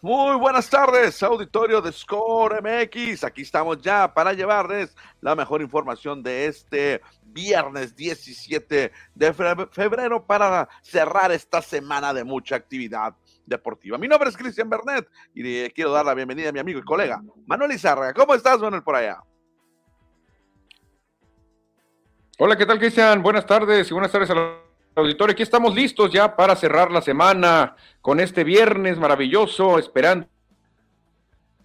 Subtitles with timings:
[0.00, 3.24] Muy buenas tardes, auditorio de Score MX.
[3.24, 9.32] Aquí estamos ya para llevarles la mejor información de este viernes 17 de
[9.70, 13.14] febrero para cerrar esta semana de mucha actividad
[13.46, 13.98] deportiva.
[13.98, 17.22] Mi nombre es Cristian Bernet y quiero dar la bienvenida a mi amigo y colega
[17.46, 18.14] Manuel Izárraga.
[18.14, 19.18] ¿Cómo estás, Manuel, por allá?
[22.38, 23.22] Hola, ¿qué tal, Cristian?
[23.22, 24.67] Buenas tardes y buenas tardes a los
[24.98, 30.26] auditorio, aquí estamos listos ya para cerrar la semana con este viernes maravilloso, esperando,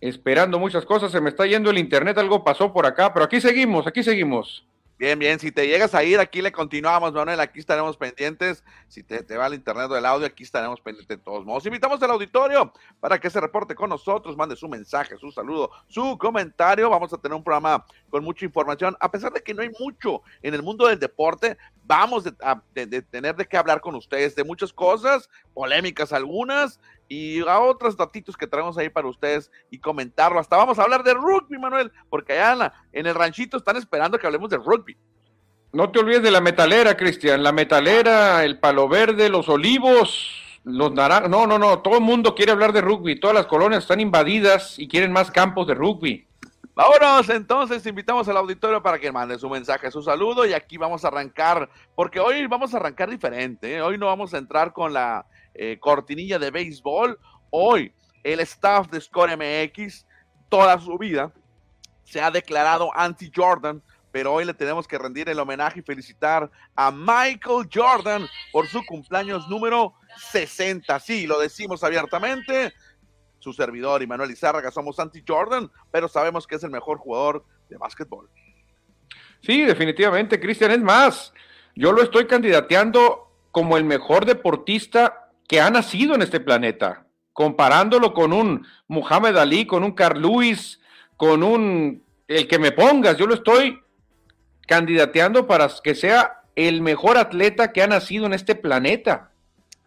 [0.01, 1.11] esperando muchas cosas.
[1.11, 4.65] Se me está yendo el internet, algo pasó por acá, pero aquí seguimos, aquí seguimos.
[5.03, 8.63] Bien, bien, si te llegas a ir, aquí le continuamos, Manuel, aquí estaremos pendientes.
[8.87, 11.65] Si te, va el internet o el audio, aquí estaremos pendientes de todos modos.
[11.65, 12.71] Invitamos al auditorio
[13.01, 16.89] para que se reporte con nosotros, mande su mensaje, su saludo, su comentario.
[16.89, 18.95] Vamos a tener un programa con mucha información.
[19.01, 23.35] A pesar de que no hay mucho en el mundo del deporte, vamos a tener
[23.35, 26.79] de qué hablar con ustedes de muchas cosas, polémicas algunas,
[27.13, 30.39] y a otros datitos que traemos ahí para ustedes y comentarlo.
[30.39, 34.25] Hasta vamos a hablar de rugby, Manuel, porque allá en, el ranchito están esperando que
[34.25, 34.97] hablemos de rugby.
[35.71, 37.43] No te olvides de la metalera, Cristian.
[37.43, 41.29] La metalera, el palo verde, los olivos, los naranjos.
[41.29, 41.79] No, no, no.
[41.79, 43.19] Todo el mundo quiere hablar de rugby.
[43.19, 46.27] Todas las colonias están invadidas y quieren más campos de rugby.
[46.75, 51.05] Vámonos, entonces invitamos al auditorio para que mande su mensaje, su saludo y aquí vamos
[51.05, 53.81] a arrancar, porque hoy vamos a arrancar diferente, ¿eh?
[53.83, 57.19] hoy no vamos a entrar con la eh, cortinilla de béisbol.
[57.49, 57.93] Hoy
[58.23, 60.05] el staff de Score MX,
[60.49, 61.33] toda su vida,
[62.03, 63.81] se ha declarado anti-Jordan,
[64.11, 68.85] pero hoy le tenemos que rendir el homenaje y felicitar a Michael Jordan por su
[68.85, 69.95] cumpleaños número
[70.31, 70.99] 60.
[70.99, 72.73] Sí, lo decimos abiertamente.
[73.39, 77.77] Su servidor y Manuel Izárraga somos anti-Jordan, pero sabemos que es el mejor jugador de
[77.77, 78.29] básquetbol.
[79.41, 80.71] Sí, definitivamente, Cristian.
[80.71, 81.33] Es más,
[81.75, 85.22] yo lo estoy candidateando como el mejor deportista
[85.53, 90.79] que ha nacido en este planeta, comparándolo con un Muhammad Ali, con un Carl Lewis,
[91.15, 93.79] con un, el que me pongas, yo lo estoy
[94.67, 99.29] candidateando para que sea el mejor atleta que ha nacido en este planeta.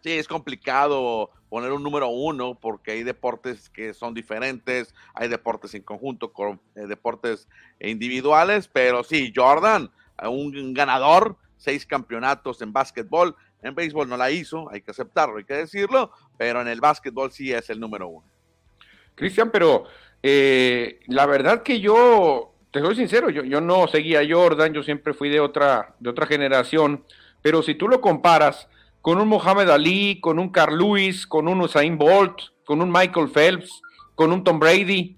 [0.05, 5.75] Sí, es complicado poner un número uno porque hay deportes que son diferentes, hay deportes
[5.75, 7.49] en conjunto, con, eh, deportes
[7.81, 9.91] individuales, pero sí, Jordan,
[10.23, 13.35] un ganador, seis campeonatos en básquetbol,
[13.67, 17.33] en béisbol no la hizo, hay que aceptarlo, hay que decirlo, pero en el básquetbol
[17.33, 18.27] sí es el número uno.
[19.15, 19.85] Cristian, pero
[20.23, 25.15] eh, la verdad que yo, te soy sincero, yo, no seguía a Jordan, yo siempre
[25.15, 27.05] fui de otra, de otra generación,
[27.43, 28.69] pero si tú lo comparas
[29.01, 33.29] con un Mohamed Ali, con un Carl Lewis, con un Usain Bolt, con un Michael
[33.29, 33.83] Phelps,
[34.15, 35.17] con un Tom Brady,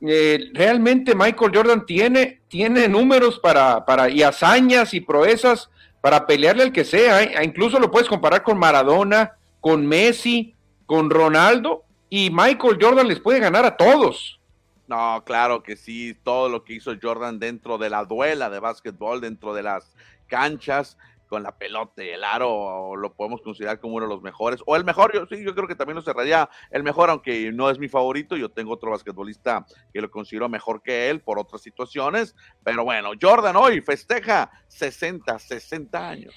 [0.00, 5.70] eh, realmente Michael Jordan tiene, tiene números para, para, y hazañas y proezas
[6.06, 7.20] para pelearle al que sea.
[7.20, 7.34] ¿eh?
[7.42, 10.54] Incluso lo puedes comparar con Maradona, con Messi,
[10.86, 14.38] con Ronaldo y Michael Jordan les puede ganar a todos.
[14.86, 19.20] No, claro que sí, todo lo que hizo Jordan dentro de la duela de básquetbol,
[19.20, 19.96] dentro de las
[20.28, 20.96] canchas,
[21.36, 24.86] con la pelota el aro lo podemos considerar como uno de los mejores o el
[24.86, 27.88] mejor, yo sí, yo creo que también lo cerraría el mejor, aunque no es mi
[27.88, 32.34] favorito, yo tengo otro basquetbolista que lo considero mejor que él por otras situaciones,
[32.64, 36.34] pero bueno, Jordan hoy festeja 60, 60 años.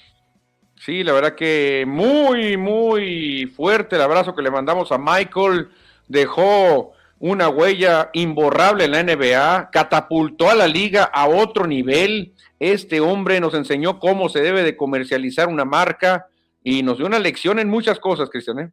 [0.76, 5.70] Sí, la verdad que muy, muy fuerte el abrazo que le mandamos a Michael,
[6.08, 13.00] dejó una huella imborrable en la NBA, catapultó a la liga a otro nivel, este
[13.00, 16.26] hombre nos enseñó cómo se debe de comercializar una marca
[16.64, 18.58] y nos dio una lección en muchas cosas, Cristian.
[18.58, 18.72] ¿eh?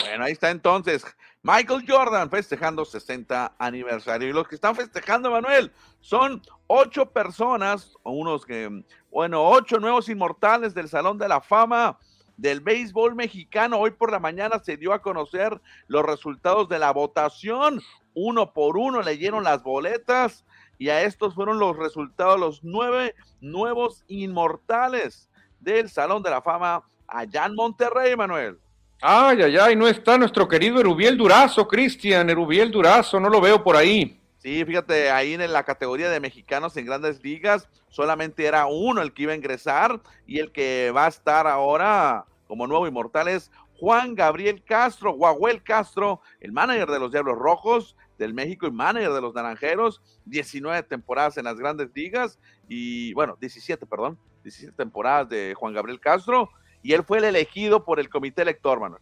[0.00, 1.04] Bueno, ahí está entonces
[1.42, 4.28] Michael Jordan festejando 60 aniversario.
[4.28, 5.70] Y los que están festejando, Manuel,
[6.00, 11.98] son ocho personas, unos que, bueno, ocho nuevos inmortales del Salón de la Fama
[12.36, 13.78] del béisbol mexicano.
[13.78, 17.80] Hoy por la mañana se dio a conocer los resultados de la votación.
[18.14, 20.44] Uno por uno leyeron las boletas
[20.78, 26.82] y a estos fueron los resultados, los nueve nuevos inmortales del Salón de la Fama
[27.06, 28.58] allá en Monterrey, Manuel.
[29.00, 33.62] Ay, ay, ay, no está nuestro querido Erubiel Durazo, Cristian, Erubiel Durazo, no lo veo
[33.62, 34.20] por ahí.
[34.44, 39.14] Sí, fíjate, ahí en la categoría de mexicanos en grandes ligas, solamente era uno el
[39.14, 43.50] que iba a ingresar y el que va a estar ahora como nuevo inmortal es
[43.78, 49.14] Juan Gabriel Castro, Guaguel Castro, el manager de los Diablos Rojos, del México y manager
[49.14, 52.38] de los Naranjeros, 19 temporadas en las grandes ligas
[52.68, 56.50] y, bueno, 17, perdón, 17 temporadas de Juan Gabriel Castro
[56.82, 59.00] y él fue el elegido por el comité elector, Manuel.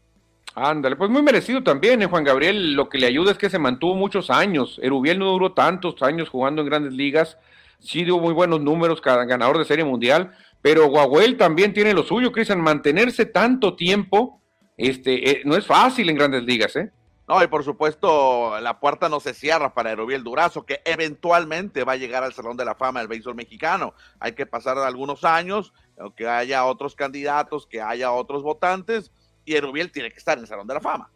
[0.54, 2.06] Ándale, pues muy merecido también, ¿eh?
[2.06, 2.74] Juan Gabriel.
[2.74, 4.78] Lo que le ayuda es que se mantuvo muchos años.
[4.82, 7.38] Erubiel no duró tantos años jugando en grandes ligas.
[7.78, 10.32] Sí dio muy buenos números, ganador de Serie Mundial.
[10.60, 12.60] Pero Guaguel también tiene lo suyo, Cristian.
[12.60, 14.42] Mantenerse tanto tiempo
[14.76, 16.90] este, eh, no es fácil en grandes ligas, ¿eh?
[17.28, 21.92] No, y por supuesto, la puerta no se cierra para Erubiel Durazo, que eventualmente va
[21.92, 23.94] a llegar al Salón de la Fama del béisbol mexicano.
[24.18, 25.72] Hay que pasar algunos años,
[26.16, 29.12] que haya otros candidatos, que haya otros votantes,
[29.44, 31.10] y Erubiel tiene que estar en el Salón de la Fama.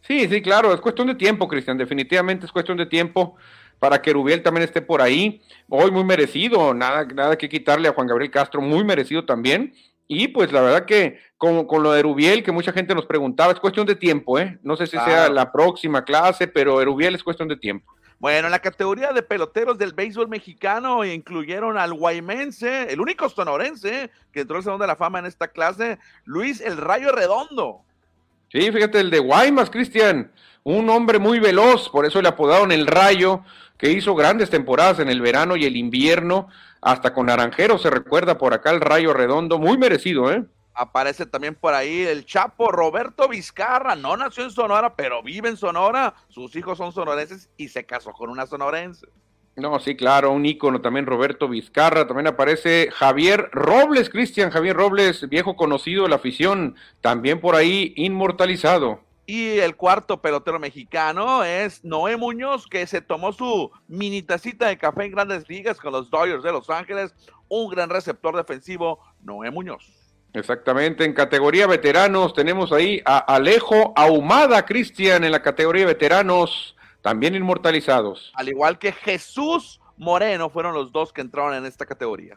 [0.00, 3.36] Sí, sí, claro, es cuestión de tiempo, Cristian, definitivamente es cuestión de tiempo
[3.78, 5.42] para que Erubiel también esté por ahí.
[5.68, 9.74] Hoy muy merecido, nada, nada que quitarle a Juan Gabriel Castro, muy merecido también.
[10.06, 13.52] Y pues la verdad que con, con, lo de Erubiel, que mucha gente nos preguntaba,
[13.52, 14.58] es cuestión de tiempo, ¿eh?
[14.62, 17.94] No sé si sea la próxima clase, pero Erubiel es cuestión de tiempo.
[18.18, 24.10] Bueno, en la categoría de peloteros del béisbol mexicano incluyeron al guaymense, el único sonorense
[24.32, 27.82] que entró al Salón de la Fama en esta clase, Luis El Rayo Redondo.
[28.50, 30.30] Sí, fíjate, el de Guaymas, Cristian,
[30.62, 33.42] un hombre muy veloz, por eso le apodaron el Rayo,
[33.76, 36.48] que hizo grandes temporadas en el verano y el invierno,
[36.80, 40.44] hasta con Naranjero se recuerda por acá el Rayo Redondo, muy merecido, ¿eh?
[40.74, 45.56] Aparece también por ahí el Chapo Roberto Vizcarra, no nació en Sonora, pero vive en
[45.56, 49.06] Sonora, sus hijos son sonorenses y se casó con una sonorense.
[49.56, 55.28] No, sí, claro, un ícono también Roberto Vizcarra, también aparece Javier Robles, Cristian Javier Robles,
[55.28, 59.00] viejo conocido de la afición, también por ahí inmortalizado.
[59.26, 64.76] Y el cuarto pelotero mexicano es Noé Muñoz, que se tomó su mini tacita de
[64.76, 67.14] café en grandes ligas con los Dodgers de Los Ángeles,
[67.48, 70.03] un gran receptor defensivo, Noé Muñoz.
[70.34, 77.36] Exactamente, en categoría veteranos tenemos ahí a Alejo Ahumada, Cristian, en la categoría veteranos también
[77.36, 78.32] inmortalizados.
[78.34, 82.36] Al igual que Jesús Moreno fueron los dos que entraron en esta categoría.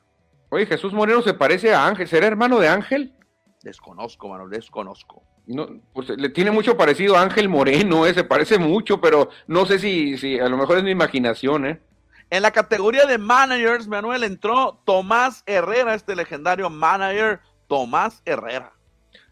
[0.49, 3.15] Oye, Jesús Moreno se parece a Ángel, ¿será hermano de Ángel?
[3.63, 5.23] Desconozco, mano, desconozco.
[5.47, 9.66] No, pues le tiene mucho parecido a Ángel Moreno, eh, se parece mucho, pero no
[9.66, 11.81] sé si, si a lo mejor es mi imaginación, ¿eh?
[12.30, 18.74] En la categoría de managers, Manuel entró Tomás Herrera, este legendario manager, Tomás Herrera.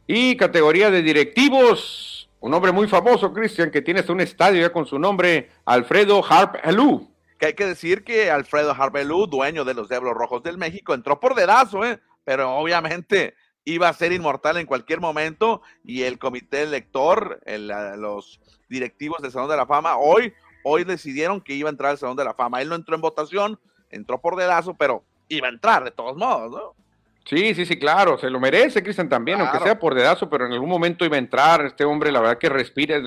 [0.08, 4.72] Y categoría de directivos, un hombre muy famoso, Cristian, que tiene hasta un estadio ya
[4.72, 7.12] con su nombre, Alfredo Harp Elú.
[7.40, 10.94] Que hay que decir que Alfredo Harp Elú, dueño de los Diablos Rojos del México,
[10.94, 12.00] entró por dedazo, ¿eh?
[12.24, 13.34] pero obviamente
[13.66, 18.40] iba a ser inmortal en cualquier momento y el comité elector, el, los
[18.70, 22.16] directivos del Salón de la Fama, hoy, hoy decidieron que iba a entrar al Salón
[22.16, 22.62] de la Fama.
[22.62, 26.52] Él no entró en votación, entró por dedazo, pero iba a entrar de todos modos,
[26.52, 26.85] ¿no?
[27.26, 30.54] Sí, sí, sí, claro, se lo merece, Cristian, también, aunque sea por dedazo, pero en
[30.54, 31.66] algún momento iba a entrar.
[31.66, 33.02] Este hombre, la verdad que respira,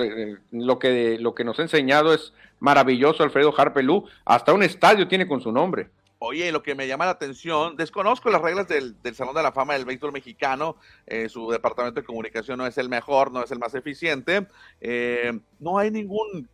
[0.50, 4.08] lo que, lo que nos ha enseñado es maravilloso, Alfredo Harpelú.
[4.25, 5.90] Hasta un estadio tiene con su nombre.
[6.20, 9.75] Oye, lo que me llama la atención, desconozco las reglas del, Salón de la Fama
[9.75, 10.75] del Béisbol Mexicano,
[11.06, 14.48] eh, su departamento de comunicación no es el mejor, no es el más eficiente,
[14.80, 16.48] eh, no hay ningún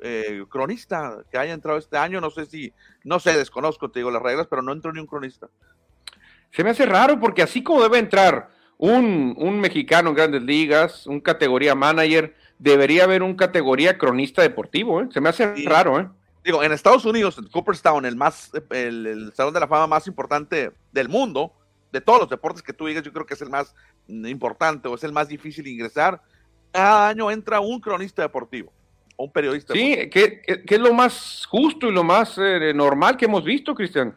[0.00, 2.72] eh, cronista que haya entrado este año, no sé si,
[3.02, 5.48] no sé, desconozco, te digo las reglas, pero no entró ni un cronista.
[6.50, 11.06] Se me hace raro porque así como debe entrar un, un mexicano en grandes ligas,
[11.06, 15.00] un categoría manager, debería haber un categoría cronista deportivo.
[15.00, 15.08] ¿eh?
[15.12, 16.00] Se me hace raro.
[16.00, 16.08] ¿eh?
[16.44, 20.72] Digo, en Estados Unidos, en Cooperstown, el, más, el, Salón de la Fama más importante
[20.92, 21.52] del mundo,
[21.92, 23.74] de todos los deportes que tú digas, yo creo que es el más
[24.08, 26.20] importante o es el más difícil de ingresar.
[26.72, 28.72] Cada año entra un cronista deportivo
[29.16, 29.72] o un periodista.
[29.72, 34.14] Sí, que, es lo más justo y lo más eh, normal que hemos visto, Cristian.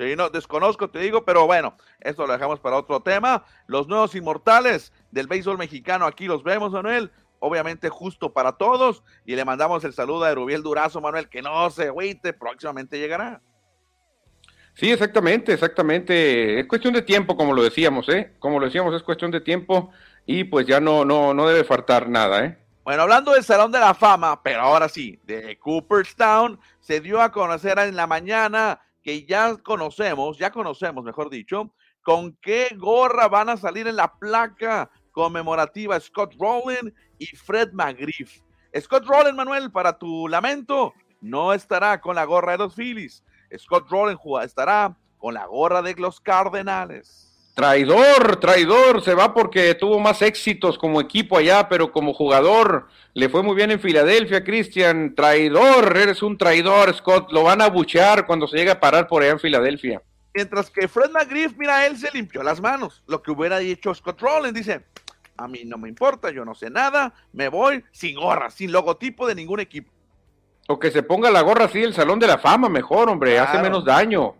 [0.00, 3.44] Sí, no, desconozco, te digo, pero bueno, esto lo dejamos para otro tema.
[3.66, 7.10] Los nuevos inmortales del béisbol mexicano, aquí los vemos, Manuel.
[7.38, 9.02] Obviamente justo para todos.
[9.26, 13.42] Y le mandamos el saludo a Erubiel Durazo, Manuel, que no se agüite, próximamente llegará.
[14.72, 16.58] Sí, exactamente, exactamente.
[16.58, 18.32] Es cuestión de tiempo, como lo decíamos, ¿eh?
[18.38, 19.90] Como lo decíamos, es cuestión de tiempo
[20.24, 22.56] y pues ya no, no, no debe faltar nada, ¿eh?
[22.84, 27.30] Bueno, hablando del Salón de la Fama, pero ahora sí, de Cooperstown, se dio a
[27.30, 28.80] conocer en la mañana
[29.26, 34.90] ya conocemos, ya conocemos, mejor dicho, con qué gorra van a salir en la placa
[35.12, 38.40] conmemorativa Scott Rowland y Fred McGriff.
[38.78, 43.24] Scott Rowland, Manuel, para tu lamento, no estará con la gorra de los Phillies.
[43.58, 47.29] Scott Rowland estará con la gorra de los Cardenales.
[47.54, 53.28] Traidor, traidor, se va porque tuvo más éxitos como equipo allá, pero como jugador le
[53.28, 55.14] fue muy bien en Filadelfia, Cristian.
[55.14, 57.32] Traidor, eres un traidor, Scott.
[57.32, 60.00] Lo van a buchear cuando se llegue a parar por allá en Filadelfia.
[60.32, 63.02] Mientras que Fred McGriff, mira, él se limpió las manos.
[63.06, 64.84] Lo que hubiera dicho Scott Rowland, dice,
[65.36, 69.26] a mí no me importa, yo no sé nada, me voy sin gorra, sin logotipo
[69.26, 69.90] de ningún equipo.
[70.68, 73.60] O que se ponga la gorra así el Salón de la Fama, mejor, hombre, hace
[73.60, 74.36] menos daño.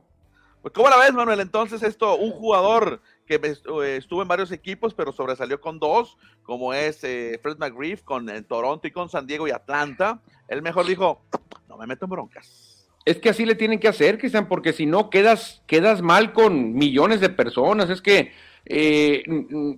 [0.62, 1.40] Pues, ¿cómo la ves, Manuel?
[1.40, 6.74] Entonces, esto, un jugador que eh, estuvo en varios equipos, pero sobresalió con dos, como
[6.74, 10.20] es eh, Fred McGriff con eh, Toronto y con San Diego y Atlanta.
[10.48, 11.22] Él mejor dijo,
[11.68, 12.88] no me meto en broncas.
[13.06, 16.74] Es que así le tienen que hacer, Cristian, porque si no quedas, quedas mal con
[16.74, 17.88] millones de personas.
[17.88, 18.32] Es que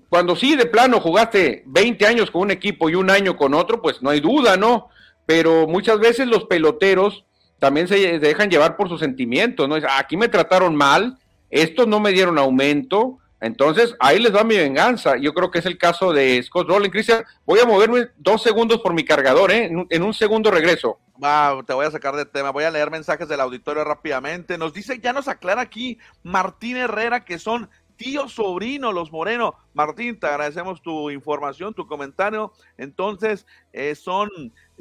[0.08, 3.80] cuando sí de plano jugaste 20 años con un equipo y un año con otro,
[3.80, 4.88] pues no hay duda, ¿no?
[5.24, 7.24] Pero muchas veces los peloteros
[7.62, 9.76] también se dejan llevar por sus sentimientos, ¿no?
[9.97, 11.16] Aquí me trataron mal,
[11.49, 15.16] estos no me dieron aumento, entonces, ahí les va mi venganza.
[15.16, 16.90] Yo creo que es el caso de Scott Rowland.
[16.92, 19.71] Cristian, voy a moverme dos segundos por mi cargador, ¿eh?
[19.90, 20.99] En un, segundo regreso.
[21.23, 22.50] Va, te voy a sacar de tema.
[22.50, 24.59] Voy a leer mensajes del auditorio rápidamente.
[24.59, 29.54] Nos dice, ya nos aclara aquí Martín Herrera que son tío sobrino los Moreno.
[29.75, 32.52] Martín, te agradecemos tu información, tu comentario.
[32.76, 34.28] Entonces, eh, son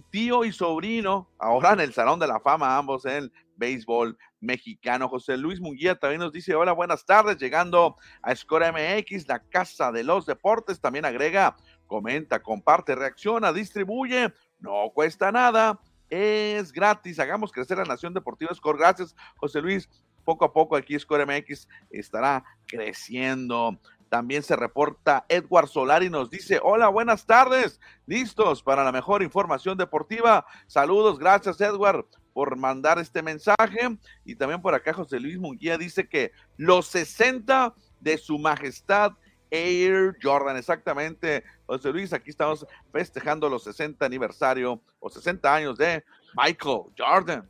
[0.10, 5.08] tío y sobrino, ahora en el Salón de la Fama, ambos en béisbol mexicano.
[5.08, 9.92] José Luis Munguía también nos dice, hola, buenas tardes, llegando a Score MX, la casa
[9.92, 10.82] de los deportes.
[10.82, 11.56] También agrega,
[11.88, 15.80] comenta, comparte, reacciona, distribuye, no cuesta nada.
[16.10, 18.78] Es gratis, hagamos crecer la Nación Deportiva Score.
[18.78, 19.90] Gracias, José Luis.
[20.26, 23.80] Poco a poco aquí Score MX estará creciendo.
[24.12, 29.78] También se reporta Edward Solari nos dice, hola, buenas tardes, listos para la mejor información
[29.78, 30.46] deportiva.
[30.68, 33.98] Saludos, gracias Edward por mandar este mensaje.
[34.26, 39.14] Y también por acá José Luis Munguía dice que los 60 de su majestad
[39.50, 41.46] Air Jordan, exactamente.
[41.66, 46.04] José Luis, aquí estamos festejando los 60 aniversario o 60 años de
[46.36, 47.50] Michael Jordan.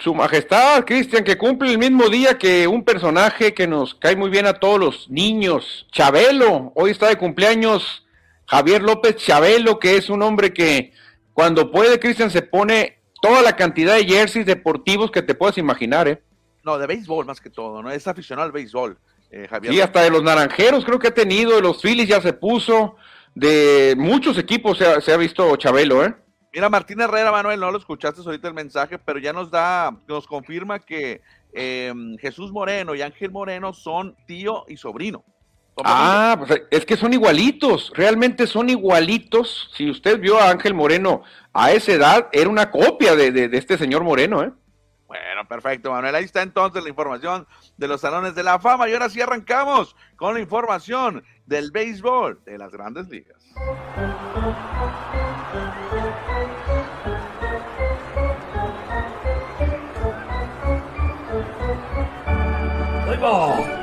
[0.00, 4.30] Su Majestad, Cristian, que cumple el mismo día que un personaje que nos cae muy
[4.30, 6.72] bien a todos los niños, Chabelo.
[6.76, 8.06] Hoy está de cumpleaños
[8.46, 10.92] Javier López Chabelo, que es un hombre que
[11.32, 16.06] cuando puede, Cristian, se pone toda la cantidad de jerseys deportivos que te puedas imaginar,
[16.06, 16.22] ¿eh?
[16.62, 17.90] No, de béisbol más que todo, ¿no?
[17.90, 18.98] Es aficionado al béisbol,
[19.30, 19.72] eh, Javier.
[19.72, 22.96] Sí, hasta de los naranjeros creo que ha tenido, de los Phillies ya se puso,
[23.34, 26.14] de muchos equipos se ha, se ha visto Chabelo, ¿eh?
[26.52, 30.26] Mira, Martín Herrera, Manuel, no lo escuchaste ahorita el mensaje, pero ya nos da, nos
[30.26, 31.20] confirma que
[31.52, 35.24] em, Jesús Moreno y Ángel Moreno son tío y sobrino.
[35.84, 39.70] Ah, pues es que son igualitos, realmente son igualitos.
[39.76, 43.78] Si usted vio a Ángel Moreno a esa edad, era una copia de, de este
[43.78, 44.50] señor Moreno, ¿eh?
[45.08, 46.14] Bueno, perfecto, Manuel.
[46.14, 47.46] Ahí está entonces la información
[47.78, 48.88] de los salones de la fama.
[48.88, 53.42] Y ahora sí arrancamos con la información del béisbol de las grandes ligas.
[63.20, 63.78] Ball,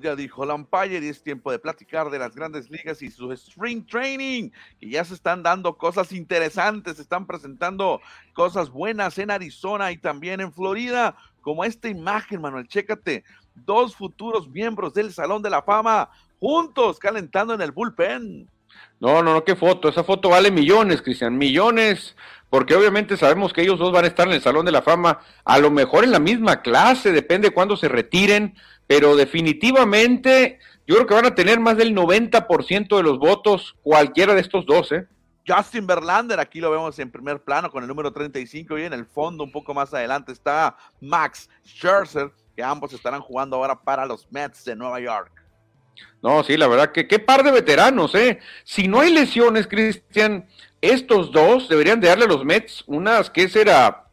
[0.00, 3.86] ya dijo Lampire, y es tiempo de platicar de las grandes ligas y su spring
[3.86, 8.00] training, que ya se están dando cosas interesantes, se están presentando
[8.34, 14.48] cosas buenas en Arizona y también en Florida, como esta imagen, Manuel, chécate, dos futuros
[14.48, 18.48] miembros del Salón de la Fama juntos calentando en el bullpen.
[19.00, 19.88] No, no, no, qué foto.
[19.88, 22.16] Esa foto vale millones, Cristian, millones,
[22.52, 25.20] porque obviamente sabemos que ellos dos van a estar en el Salón de la Fama,
[25.42, 28.54] a lo mejor en la misma clase, depende de cuándo se retiren,
[28.86, 34.34] pero definitivamente yo creo que van a tener más del 90% de los votos cualquiera
[34.34, 35.06] de estos dos, ¿eh?
[35.48, 39.06] Justin Verlander, aquí lo vemos en primer plano con el número 35 y en el
[39.06, 44.30] fondo un poco más adelante está Max Scherzer, que ambos estarán jugando ahora para los
[44.30, 45.41] Mets de Nueva York.
[46.22, 48.38] No, sí, la verdad que qué par de veteranos, ¿eh?
[48.64, 50.46] Si no hay lesiones, Cristian,
[50.80, 54.06] estos dos deberían de darle a los Mets unas, ¿qué será?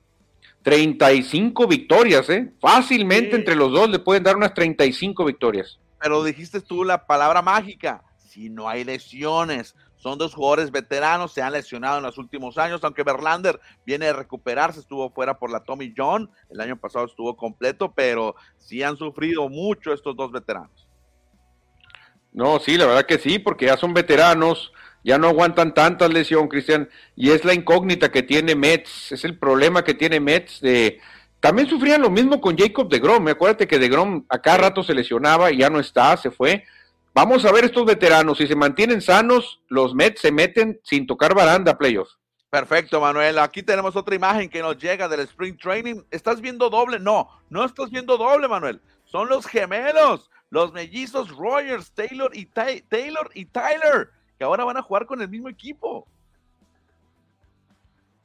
[0.63, 2.51] 35 victorias, ¿eh?
[2.59, 5.79] Fácilmente entre los dos le pueden dar unas 35 victorias.
[6.01, 9.75] Pero dijiste tú la palabra mágica, si no hay lesiones.
[9.97, 14.13] Son dos jugadores veteranos, se han lesionado en los últimos años, aunque Verlander viene a
[14.13, 18.95] recuperarse, estuvo fuera por la Tommy John, el año pasado estuvo completo, pero sí han
[18.95, 20.88] sufrido mucho estos dos veteranos.
[22.31, 24.71] No, sí, la verdad que sí, porque ya son veteranos,
[25.03, 29.37] ya no aguantan tantas lesiones, Cristian, y es la incógnita que tiene Mets, es el
[29.37, 30.99] problema que tiene Mets de...
[31.39, 34.93] También sufrían lo mismo con Jacob de Grom, acuérdate que de Grom acá rato se
[34.93, 36.65] lesionaba y ya no está, se fue.
[37.13, 41.33] Vamos a ver estos veteranos, si se mantienen sanos, los Mets se meten sin tocar
[41.33, 42.19] baranda playoffs.
[42.49, 43.37] Perfecto, Manuel.
[43.37, 46.01] Aquí tenemos otra imagen que nos llega del Spring Training.
[46.09, 46.99] ¿Estás viendo doble?
[46.99, 48.81] No, no estás viendo doble, Manuel.
[49.05, 54.81] Son los gemelos, los mellizos Rogers, Taylor y, Taylor y Tyler que ahora van a
[54.81, 56.07] jugar con el mismo equipo.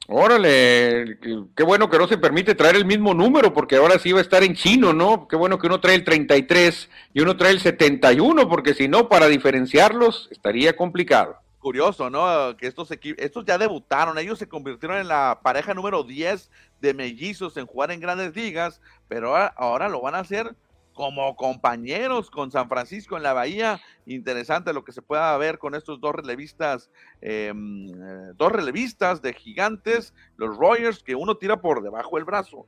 [0.07, 1.19] Órale,
[1.55, 4.21] qué bueno que no se permite traer el mismo número, porque ahora sí va a
[4.21, 5.27] estar en chino, ¿no?
[5.27, 9.09] Qué bueno que uno trae el 33 y uno trae el 71, porque si no,
[9.09, 11.37] para diferenciarlos estaría complicado.
[11.57, 12.55] Curioso, ¿no?
[12.55, 16.51] Que estos equipos, estos ya debutaron, ellos se convirtieron en la pareja número 10
[16.81, 20.55] de mellizos en jugar en grandes ligas, pero ahora lo van a hacer
[20.95, 23.79] como compañeros con San Francisco en la Bahía.
[24.07, 26.89] Interesante lo que se pueda ver con estos dos relevistas,
[27.21, 32.65] em, eh, dos relevistas de gigantes, los Royers, que uno tira por debajo del brazo.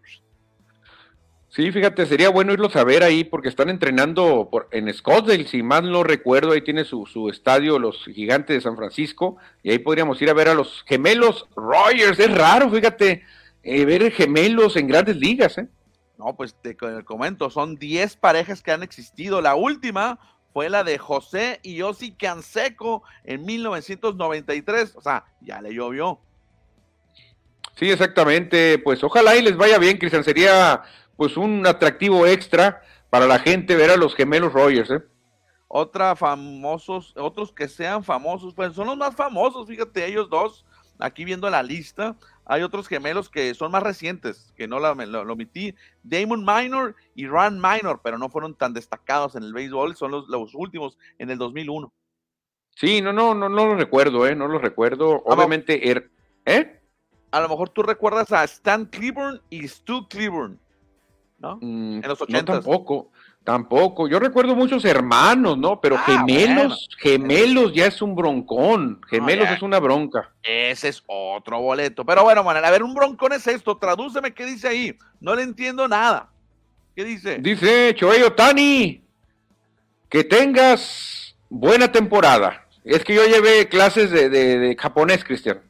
[1.50, 5.64] Sí, fíjate, sería bueno irlos a ver ahí porque están entrenando por, en Scottsdale, si
[5.64, 9.80] mal no recuerdo, ahí tiene su, su, estadio, los gigantes de San Francisco, y ahí
[9.80, 12.20] podríamos ir a ver a los gemelos Rogers.
[12.20, 13.24] Es raro, fíjate,
[13.64, 15.70] eh, ver gemelos en grandes ligas, ¿eh?
[16.18, 19.42] No, pues te comento, son 10 parejas que han existido.
[19.42, 20.20] La última
[20.52, 24.96] fue la de José y Osi Canseco en 1993.
[24.96, 26.20] O sea, ya le llovió.
[27.76, 28.80] Sí, exactamente.
[28.80, 30.24] Pues ojalá y les vaya bien, Cristian.
[30.24, 30.82] Sería
[31.16, 35.04] pues un atractivo extra para la gente ver a los gemelos Rogers, ¿eh?
[35.68, 40.66] Otra famosos, otros que sean famosos, pues son los más famosos, fíjate, ellos dos,
[40.98, 42.16] aquí viendo la lista,
[42.48, 45.76] hay otros gemelos que son más recientes, que no lo, lo, omití.
[46.04, 50.28] Damon Minor y Ron Minor, pero no fueron tan destacados en el béisbol, son los,
[50.30, 51.92] los últimos en el 2001.
[52.76, 54.36] Sí, no, no, no, no lo recuerdo, ¿eh?
[54.36, 55.24] No lo recuerdo.
[55.26, 56.12] Obviamente, er,
[56.46, 56.80] ¿eh?
[57.32, 60.58] A lo mejor tú recuerdas a Stan Cleburne y Stu Cleburne,
[61.40, 61.58] ¿no?
[61.62, 62.40] Mm, en los 80.
[62.40, 63.12] No, tampoco.
[63.48, 65.80] Tampoco, yo recuerdo muchos hermanos, ¿no?
[65.80, 70.34] Pero ah, gemelos, gemelos ya es un broncón, gemelos es una bronca.
[70.44, 72.04] Ese es otro boleto.
[72.04, 74.98] Pero bueno, Manuel, a ver, un broncón es esto, tradúceme qué dice ahí.
[75.22, 76.28] No le entiendo nada.
[76.94, 77.38] ¿Qué dice?
[77.40, 79.02] Dice Choey Otani,
[80.10, 82.68] que tengas buena temporada.
[82.84, 85.62] Es que yo llevé clases de, de japonés, Cristian.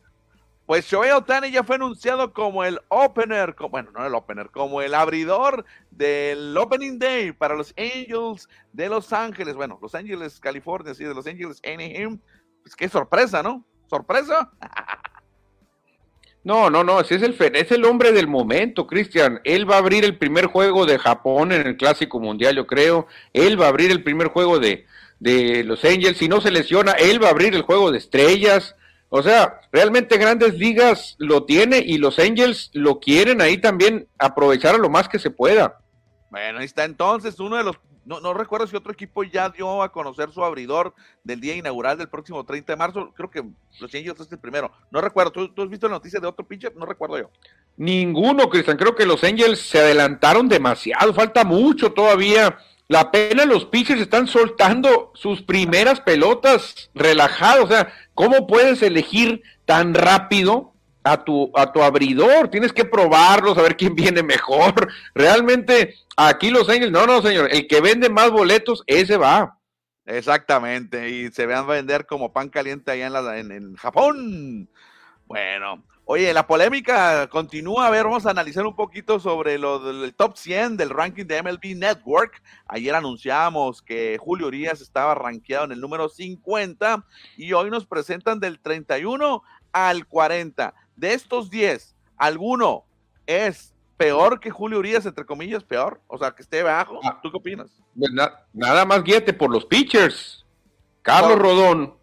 [0.68, 4.94] Pues Shohei Otani ya fue anunciado como el opener, bueno, no el opener, como el
[4.96, 9.56] abridor del Opening Day para los Angels de Los Ángeles.
[9.56, 12.20] Bueno, Los Ángeles, California, sí, de Los Ángeles, Anaheim.
[12.64, 13.66] Pues qué sorpresa, ¿no?
[13.90, 14.52] ¿Sorpresa?
[16.44, 19.42] No, no, no, ese es el, es el hombre del momento, Cristian.
[19.44, 23.06] Él va a abrir el primer juego de Japón en el Clásico Mundial, yo creo.
[23.34, 24.86] Él va a abrir el primer juego de,
[25.20, 26.18] de Los Angels.
[26.18, 28.77] Si no se lesiona, él va a abrir el juego de estrellas.
[29.10, 34.76] O sea, realmente Grandes Ligas lo tiene y los Angels lo quieren ahí también aprovechar
[34.76, 35.80] a lo más que se pueda.
[36.30, 36.84] Bueno, ahí está.
[36.84, 40.44] Entonces uno de los, no, no recuerdo si otro equipo ya dio a conocer su
[40.44, 40.94] abridor
[41.24, 43.44] del día inaugural del próximo 30 de marzo, creo que
[43.80, 46.76] los Angels es el primero, no recuerdo, ¿tú, has visto la noticia de otro pitcher?
[46.76, 47.30] No recuerdo yo.
[47.76, 53.66] Ninguno, Cristian, creo que los Angels se adelantaron demasiado, falta mucho todavía la pena los
[53.66, 57.66] pitchers están soltando sus primeras pelotas relajados.
[57.66, 60.74] O sea, ¿cómo puedes elegir tan rápido
[61.04, 62.50] a tu, a tu abridor?
[62.50, 64.90] Tienes que probarlo, saber quién viene mejor.
[65.16, 69.58] Realmente, aquí los Angels, no, no, señor, el que vende más boletos, ese va.
[70.06, 74.70] Exactamente, y se van a vender como pan caliente allá en, la, en, en Japón.
[75.26, 77.86] Bueno, Oye, la polémica continúa.
[77.86, 81.44] A ver, vamos a analizar un poquito sobre lo del top 100 del ranking de
[81.44, 82.42] MLB Network.
[82.66, 87.04] Ayer anunciamos que Julio Urias estaba rankeado en el número 50
[87.36, 89.44] y hoy nos presentan del 31
[89.74, 90.74] al 40.
[90.96, 92.86] De estos 10, ¿alguno
[93.26, 96.00] es peor que Julio Urias, entre comillas, peor?
[96.08, 97.02] O sea, que esté bajo.
[97.04, 97.20] Ah.
[97.22, 97.70] ¿Tú qué opinas?
[98.00, 98.12] Pues
[98.54, 100.46] nada más guíate por los pitchers.
[101.02, 101.96] Carlos Rodón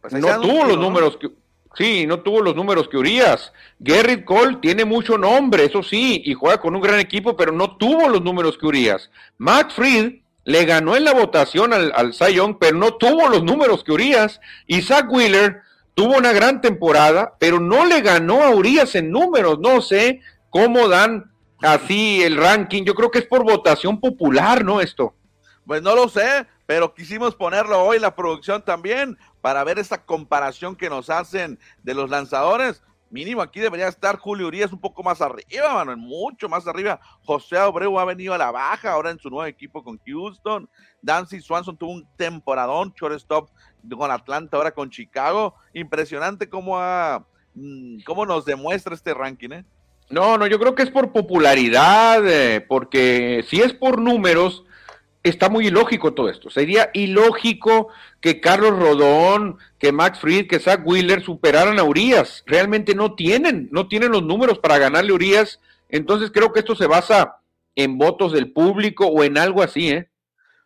[0.00, 1.30] pues no tuvo los números que
[1.76, 3.52] Sí, no tuvo los números que Urias.
[3.82, 7.76] Gerrit Cole tiene mucho nombre, eso sí, y juega con un gran equipo, pero no
[7.76, 9.10] tuvo los números que Urias.
[9.36, 13.44] Matt Fried le ganó en la votación al, al Cy Young, pero no tuvo los
[13.44, 14.40] números que Urias.
[14.82, 15.60] Zach Wheeler
[15.94, 19.58] tuvo una gran temporada, pero no le ganó a Urias en números.
[19.58, 22.84] No sé cómo dan así el ranking.
[22.84, 24.80] Yo creo que es por votación popular, ¿no?
[24.80, 25.14] Esto.
[25.66, 30.76] Pues no lo sé, pero quisimos ponerlo hoy la producción también para ver esa comparación
[30.76, 32.82] que nos hacen de los lanzadores.
[33.08, 37.00] Mínimo aquí debería estar Julio Urias un poco más arriba, mano, mucho más arriba.
[37.24, 40.68] José Abreu ha venido a la baja ahora en su nuevo equipo con Houston.
[41.00, 43.48] Dancy Swanson tuvo un temporadón, shortstop
[43.96, 45.54] con Atlanta, ahora con Chicago.
[45.72, 49.64] Impresionante cómo, ha, mm, cómo nos demuestra este ranking, ¿eh?
[50.10, 54.66] No, no, yo creo que es por popularidad, eh, porque si es por números,
[55.28, 56.50] está muy ilógico todo esto.
[56.50, 57.88] Sería ilógico
[58.20, 62.42] que Carlos Rodón, que Max Fried, que Zach Wheeler superaran a Urias.
[62.46, 65.60] Realmente no tienen, no tienen los números para ganarle a Urias.
[65.88, 67.36] Entonces creo que esto se basa
[67.74, 70.08] en votos del público o en algo así, ¿eh?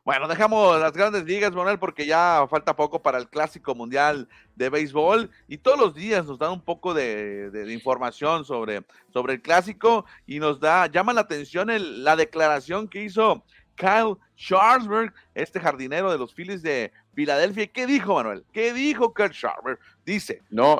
[0.04, 4.68] Bueno, dejamos las grandes ligas, Manuel, porque ya falta poco para el Clásico Mundial de
[4.68, 10.04] Béisbol y todos los días nos dan un poco de, información sobre, sobre el Clásico
[10.26, 13.44] y nos da, llama la atención el, la declaración que hizo
[13.76, 17.66] Kyle Scharsberg, este jardinero de los Phillies de Filadelfia.
[17.66, 18.44] ¿Qué dijo, Manuel?
[18.52, 19.78] ¿Qué dijo Kyle Scharsberg?
[20.04, 20.78] Dice, no.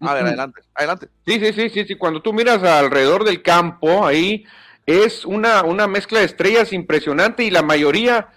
[0.00, 1.08] A ver, adelante, adelante.
[1.26, 1.94] Sí, sí, sí, sí, sí.
[1.94, 4.44] Cuando tú miras alrededor del campo, ahí
[4.84, 8.28] es una, una mezcla de estrellas impresionante y la mayoría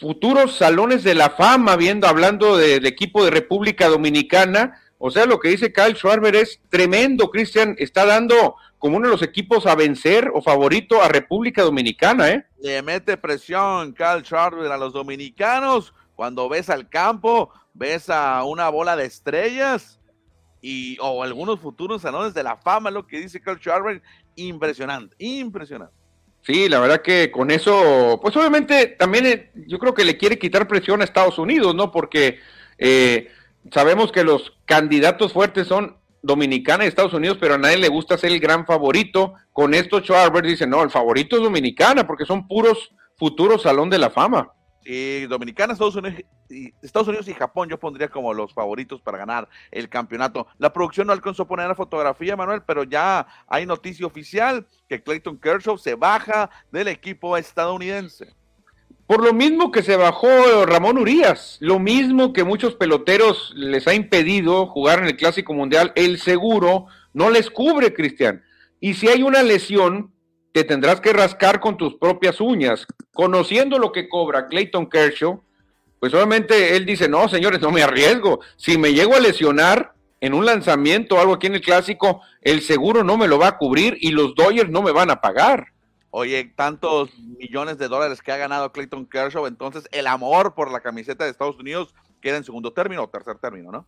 [0.00, 4.80] futuros salones de la fama, viendo, hablando del equipo de República Dominicana.
[4.98, 9.12] O sea, lo que dice Kyle Schwarber es tremendo, Cristian, está dando como uno de
[9.12, 12.46] los equipos a vencer o favorito a República Dominicana, ¿eh?
[12.60, 15.92] Le mete presión Cal Charter a los dominicanos.
[16.16, 20.00] Cuando ves al campo, ves a una bola de estrellas
[20.62, 24.00] y o algunos futuros salones de la fama, lo que dice Cal Charter,
[24.34, 25.94] impresionante, impresionante.
[26.40, 30.38] Sí, la verdad que con eso, pues obviamente también eh, yo creo que le quiere
[30.38, 31.92] quitar presión a Estados Unidos, ¿no?
[31.92, 32.38] Porque
[32.78, 33.28] eh,
[33.70, 38.18] sabemos que los candidatos fuertes son Dominicana y Estados Unidos, pero a nadie le gusta
[38.18, 39.34] ser el gran favorito.
[39.52, 43.98] Con esto Charver dice, no, el favorito es Dominicana, porque son puros futuros Salón de
[43.98, 44.52] la Fama.
[44.82, 49.18] Sí, Dominicana, Estados Unidos, y, Estados Unidos y Japón yo pondría como los favoritos para
[49.18, 50.46] ganar el campeonato.
[50.58, 55.02] La producción no alcanzó a poner la fotografía, Manuel, pero ya hay noticia oficial que
[55.02, 58.34] Clayton Kershaw se baja del equipo estadounidense.
[59.10, 63.94] Por lo mismo que se bajó Ramón Urias, lo mismo que muchos peloteros les ha
[63.94, 68.44] impedido jugar en el Clásico Mundial, el seguro no les cubre, Cristian.
[68.78, 70.12] Y si hay una lesión,
[70.52, 72.86] te tendrás que rascar con tus propias uñas.
[73.12, 75.42] Conociendo lo que cobra Clayton Kershaw,
[75.98, 78.38] pues obviamente él dice, no, señores, no me arriesgo.
[78.56, 82.60] Si me llego a lesionar en un lanzamiento o algo aquí en el Clásico, el
[82.60, 85.72] seguro no me lo va a cubrir y los Dodgers no me van a pagar.
[86.10, 90.80] Oye, tantos millones de dólares que ha ganado Clayton Kershaw, entonces el amor por la
[90.80, 93.86] camiseta de Estados Unidos queda en segundo término o tercer término, ¿no?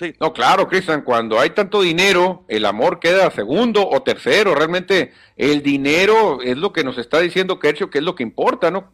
[0.00, 0.14] Sí.
[0.18, 4.54] No, claro, Cristian, cuando hay tanto dinero, el amor queda segundo o tercero.
[4.54, 8.72] Realmente el dinero es lo que nos está diciendo Kershaw, que es lo que importa,
[8.72, 8.90] ¿no?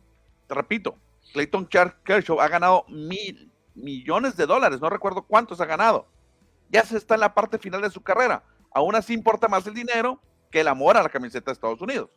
[0.47, 0.97] Te repito,
[1.33, 1.67] Clayton
[2.05, 6.07] Kershaw ha ganado mil millones de dólares, no recuerdo cuántos ha ganado.
[6.69, 8.43] Ya se está en la parte final de su carrera.
[8.73, 10.21] Aún así importa más el dinero
[10.51, 12.11] que el amor a la camiseta de Estados Unidos.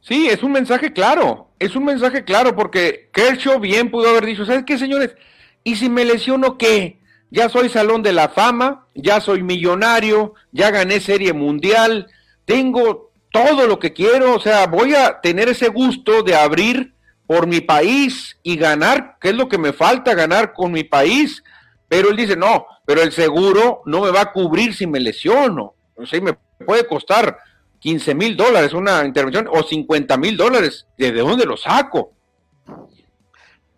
[0.00, 4.44] Sí, es un mensaje claro, es un mensaje claro porque Kershaw bien pudo haber dicho,
[4.44, 5.14] ¿sabes qué, señores?
[5.62, 6.98] ¿Y si me lesiono qué?
[7.30, 12.08] Ya soy salón de la fama, ya soy millonario, ya gané serie mundial,
[12.44, 16.94] tengo todo lo que quiero, o sea, voy a tener ese gusto de abrir
[17.26, 21.42] por mi país y ganar, ¿qué es lo que me falta ganar con mi país?
[21.88, 25.74] Pero él dice, no, pero el seguro no me va a cubrir si me lesiono.
[25.94, 27.38] O sea, me puede costar
[27.78, 30.86] 15 mil dólares una intervención o 50 mil dólares.
[30.96, 32.12] ¿De dónde lo saco?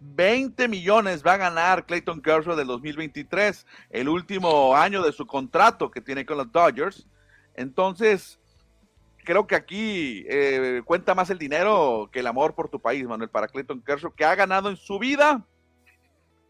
[0.01, 5.91] 20 millones va a ganar Clayton Kershaw del 2023, el último año de su contrato
[5.91, 7.07] que tiene con los Dodgers.
[7.55, 8.39] Entonces,
[9.25, 13.31] creo que aquí eh, cuenta más el dinero que el amor por tu país, Manuel,
[13.31, 15.45] para Clayton Kershaw, que ha ganado en su vida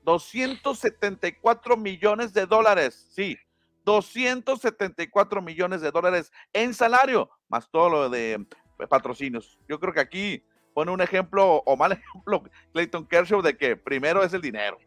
[0.04, 3.38] 274 millones de dólares, sí,
[3.84, 8.44] 274 millones de dólares en salario, más todo lo de
[8.88, 9.58] patrocinios.
[9.68, 14.22] Yo creo que aquí pone un ejemplo o mal ejemplo Clayton Kershaw de que primero
[14.22, 14.78] es el dinero.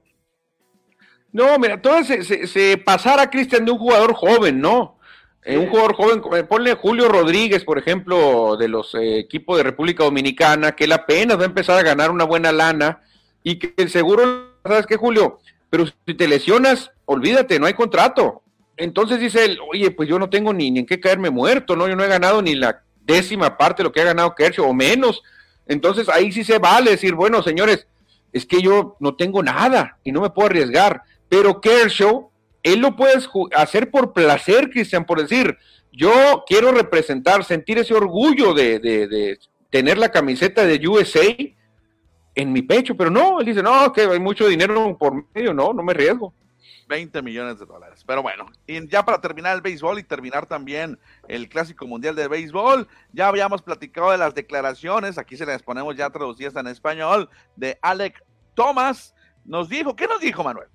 [1.32, 4.98] No, mira, todo se, se, pasara, Cristian, de un jugador joven, ¿no?
[5.44, 9.64] Eh, un jugador joven, eh, ponle Julio Rodríguez, por ejemplo, de los eh, equipos de
[9.64, 13.02] República Dominicana, que él apenas va a empezar a ganar una buena lana
[13.44, 15.40] y que el seguro ¿sabes qué, Julio?
[15.70, 18.42] Pero si te lesionas, olvídate, no hay contrato.
[18.78, 21.88] Entonces dice él, oye, pues yo no tengo ni, en qué caerme muerto, ¿no?
[21.88, 24.74] Yo no he ganado ni la décima parte de lo que ha ganado Kershaw o
[24.74, 25.24] menos.
[25.66, 27.88] Entonces ahí sí se vale decir, bueno, señores,
[28.32, 31.02] es que yo no tengo nada y no me puedo arriesgar.
[31.28, 32.30] Pero Kershaw,
[32.64, 35.58] él lo puedes hacer por placer, Cristian, por decir,
[35.92, 41.26] yo quiero representar, sentir ese orgullo de, de tener la camiseta de USA
[42.38, 45.74] en mi pecho, pero no, él dice, no, que hay mucho dinero por medio, no,
[45.74, 46.34] no me riesgo.
[46.88, 48.04] 20 millones de dólares.
[48.06, 52.28] Pero bueno, y ya para terminar el béisbol y terminar también el Clásico Mundial de
[52.28, 57.28] Béisbol, ya habíamos platicado de las declaraciones, aquí se las ponemos ya traducidas en español,
[57.56, 58.24] de Alec
[58.54, 59.16] Thomas.
[59.44, 60.68] Nos dijo, ¿qué nos dijo Manuel?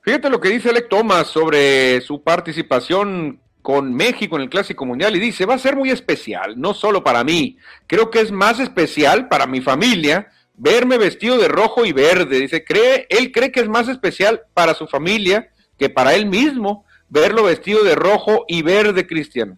[0.00, 5.14] Fíjate lo que dice Alec Thomas sobre su participación con México en el Clásico Mundial
[5.16, 8.58] y dice, va a ser muy especial, no solo para mí, creo que es más
[8.58, 12.38] especial para mi familia verme vestido de rojo y verde.
[12.38, 16.84] Dice, cree, él cree que es más especial para su familia que para él mismo
[17.08, 19.56] verlo vestido de rojo y verde, Cristiano.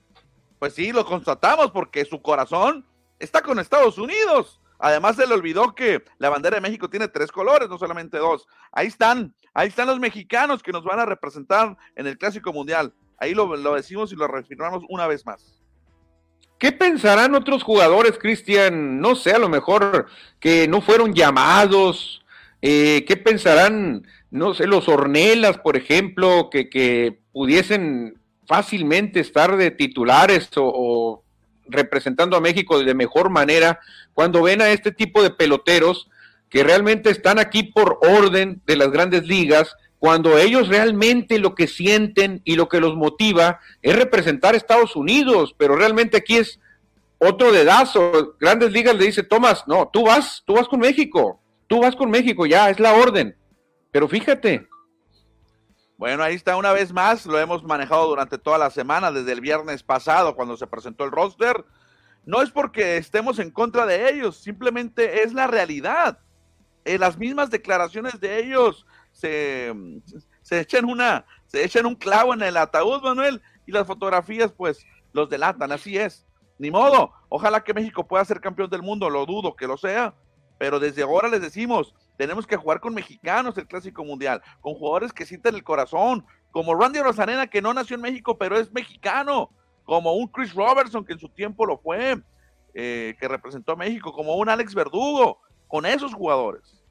[0.60, 2.86] Pues sí, lo constatamos porque su corazón
[3.18, 4.60] está con Estados Unidos.
[4.78, 8.46] Además se le olvidó que la bandera de México tiene tres colores, no solamente dos.
[8.70, 12.92] Ahí están, ahí están los mexicanos que nos van a representar en el Clásico Mundial.
[13.22, 15.62] Ahí lo, decimos y lo reafirmamos una vez más.
[16.58, 19.00] ¿Qué pensarán otros jugadores, Cristian?
[19.00, 20.06] No sé, a lo mejor
[20.40, 22.24] que no fueron llamados.
[22.62, 30.50] Eh, ¿Qué pensarán, no sé, los Ornelas, por ejemplo, que, pudiesen fácilmente estar de titulares
[30.56, 31.22] o,
[31.68, 33.78] representando a México de mejor manera
[34.14, 36.10] cuando ven a este tipo de peloteros
[36.50, 41.68] que realmente están aquí por orden de las grandes ligas cuando ellos realmente lo que
[41.68, 46.58] sienten y lo que los motiva es representar a Estados Unidos, pero realmente aquí es
[47.18, 48.34] otro dedazo.
[48.40, 52.10] Grandes Ligas le dice, Tomás, no, tú vas, tú vas con México, tú vas con
[52.10, 53.36] México, ya, es la orden.
[53.92, 54.66] Pero fíjate.
[55.98, 59.40] Bueno, ahí está una vez más, lo hemos manejado durante toda la semana, desde el
[59.40, 61.64] viernes pasado, cuando se presentó el roster.
[62.26, 66.18] No es porque estemos en contra de ellos, simplemente es la realidad.
[66.84, 68.84] En las mismas declaraciones de ellos
[69.22, 69.72] se,
[70.42, 74.84] se echan una, se echan un clavo en el ataúd, Manuel, y las fotografías, pues,
[75.12, 76.26] los delatan, así es.
[76.58, 80.14] Ni modo, ojalá que México pueda ser campeón del mundo, lo dudo que lo sea,
[80.58, 85.12] pero desde ahora les decimos, tenemos que jugar con mexicanos el Clásico Mundial, con jugadores
[85.12, 89.50] que sienten el corazón, como Randy Rosarena, que no nació en México, pero es mexicano,
[89.84, 92.20] como un Chris Robertson, que en su tiempo lo fue,
[92.74, 96.81] eh, que representó a México, como un Alex Verdugo, con esos jugadores.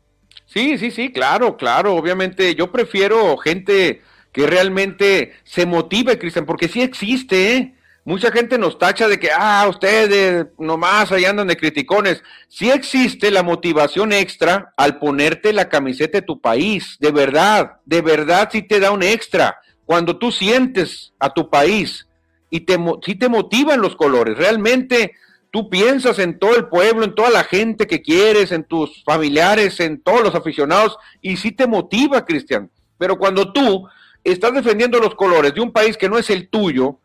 [0.46, 4.02] Sí, sí, sí, claro, claro, obviamente yo prefiero gente
[4.34, 7.76] que realmente se motive, Cristian, porque sí existe, ¿eh?
[8.04, 12.24] Mucha gente nos tacha de que, ah, ustedes nomás ahí andan de criticones.
[12.48, 18.02] Sí existe la motivación extra al ponerte la camiseta de tu país, de verdad, de
[18.02, 19.58] verdad sí te da un extra.
[19.86, 22.08] Cuando tú sientes a tu país
[22.50, 25.14] y te, sí te motivan los colores, realmente
[25.52, 29.80] tú piensas en todo el pueblo, en toda la gente que quieres, en tus familiares,
[29.80, 32.70] en todos los aficionados, y sí te motiva, Cristian.
[32.98, 33.88] Pero cuando tú
[34.24, 36.98] estás defendiendo los colores de un país que no es el tuyo,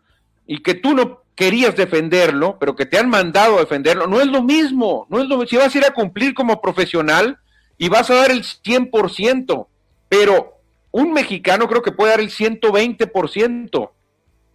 [0.47, 4.27] y que tú no querías defenderlo, pero que te han mandado a defenderlo, no es
[4.29, 7.39] lo mismo, no es lo Si vas a ir a cumplir como profesional
[7.77, 9.67] y vas a dar el 100%,
[10.09, 10.61] pero
[10.93, 13.91] un mexicano creo que puede dar el 120%.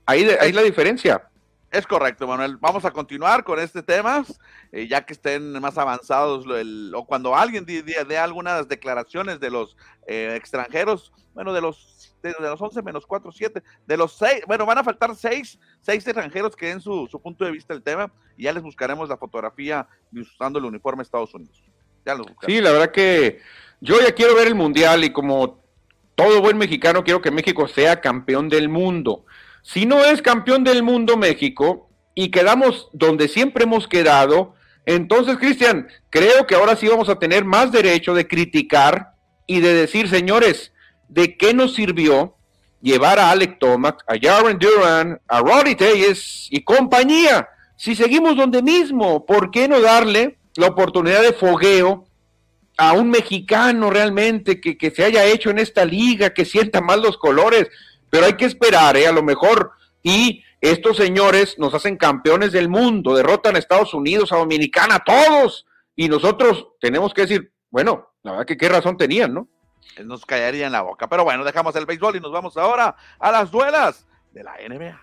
[0.05, 1.29] Ahí, ahí la diferencia.
[1.71, 2.57] Es correcto, Manuel.
[2.57, 4.25] Vamos a continuar con este tema,
[4.73, 6.45] eh, ya que estén más avanzados
[6.93, 12.61] o cuando alguien dé algunas declaraciones de los eh, extranjeros, bueno, de los de, los
[12.61, 16.67] 11 menos 4, 7, de los 6, bueno, van a faltar 6, 6 extranjeros que
[16.67, 20.59] den su, su, punto de vista del tema y ya les buscaremos la fotografía usando
[20.59, 21.63] el uniforme de Estados Unidos.
[22.05, 23.39] Ya los sí, la verdad que
[23.79, 25.63] yo ya quiero ver el Mundial y como
[26.15, 29.25] todo buen mexicano quiero que México sea campeón del mundo.
[29.61, 35.87] Si no es campeón del mundo México y quedamos donde siempre hemos quedado, entonces, Cristian,
[36.09, 39.13] creo que ahora sí vamos a tener más derecho de criticar
[39.45, 40.73] y de decir, señores,
[41.07, 42.35] ¿de qué nos sirvió
[42.81, 47.47] llevar a Alec Tomac, a Jaren Duran, a Roddy Teyes y compañía?
[47.75, 52.05] Si seguimos donde mismo, ¿por qué no darle la oportunidad de fogueo
[52.77, 56.97] a un mexicano realmente que, que se haya hecho en esta liga, que sienta más
[56.97, 57.69] los colores?
[58.11, 59.07] Pero hay que esperar, ¿eh?
[59.07, 59.71] a lo mejor.
[60.03, 65.03] Y estos señores nos hacen campeones del mundo, derrotan a Estados Unidos, a Dominicana, a
[65.03, 65.65] todos.
[65.95, 69.47] Y nosotros tenemos que decir, bueno, la verdad que qué razón tenían, ¿no?
[70.03, 71.07] Nos caería en la boca.
[71.07, 74.99] Pero bueno, dejamos el béisbol y nos vamos ahora a las duelas de la NBA.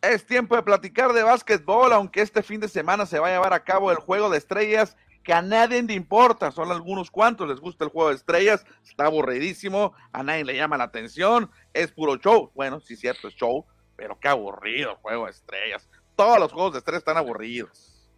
[0.00, 3.52] Es tiempo de platicar de básquetbol, aunque este fin de semana se va a llevar
[3.52, 4.96] a cabo el juego de estrellas
[5.28, 9.04] que a nadie le importa, son algunos cuantos les gusta el juego de estrellas, está
[9.04, 13.66] aburridísimo, a nadie le llama la atención, es puro show, bueno, sí cierto, es show,
[13.94, 18.08] pero qué aburrido el juego de estrellas, todos los juegos de estrellas están aburridos.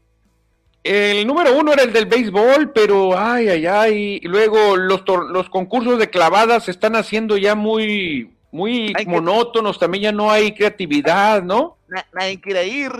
[0.85, 5.99] El número uno era el del béisbol, pero ay, ay, ay, luego los, los concursos
[5.99, 11.77] de clavadas se están haciendo ya muy muy monótonos, también ya no hay creatividad, ¿no?
[12.13, 12.91] Nadie quiere ir.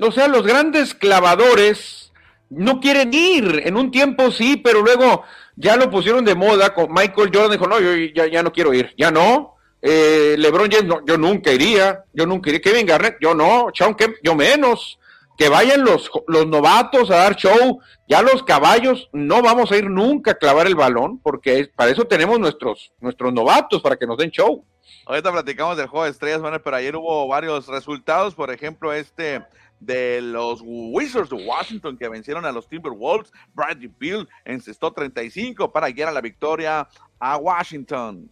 [0.00, 2.12] O sea, los grandes clavadores
[2.48, 3.62] no quieren ir.
[3.64, 5.24] En un tiempo sí, pero luego
[5.56, 6.72] ya lo pusieron de moda.
[6.74, 8.94] Con Michael Jordan dijo, no, yo ya, ya no quiero ir.
[8.96, 9.56] Ya no.
[9.82, 12.04] Eh, LeBron James, no, yo nunca iría.
[12.12, 12.60] Yo nunca iría.
[12.60, 13.68] Kevin Garnett, yo no.
[13.74, 14.98] Sean yo menos
[15.40, 19.88] que vayan los, los novatos a dar show, ya los caballos, no vamos a ir
[19.88, 24.18] nunca a clavar el balón, porque para eso tenemos nuestros, nuestros novatos, para que nos
[24.18, 24.62] den show.
[25.06, 29.42] Ahorita platicamos del juego de estrellas, bueno, pero ayer hubo varios resultados, por ejemplo, este
[29.78, 35.88] de los Wizards de Washington que vencieron a los Timberwolves, Bradley Bill encestó 35 para
[35.88, 36.86] guiar a la victoria
[37.18, 38.30] a Washington.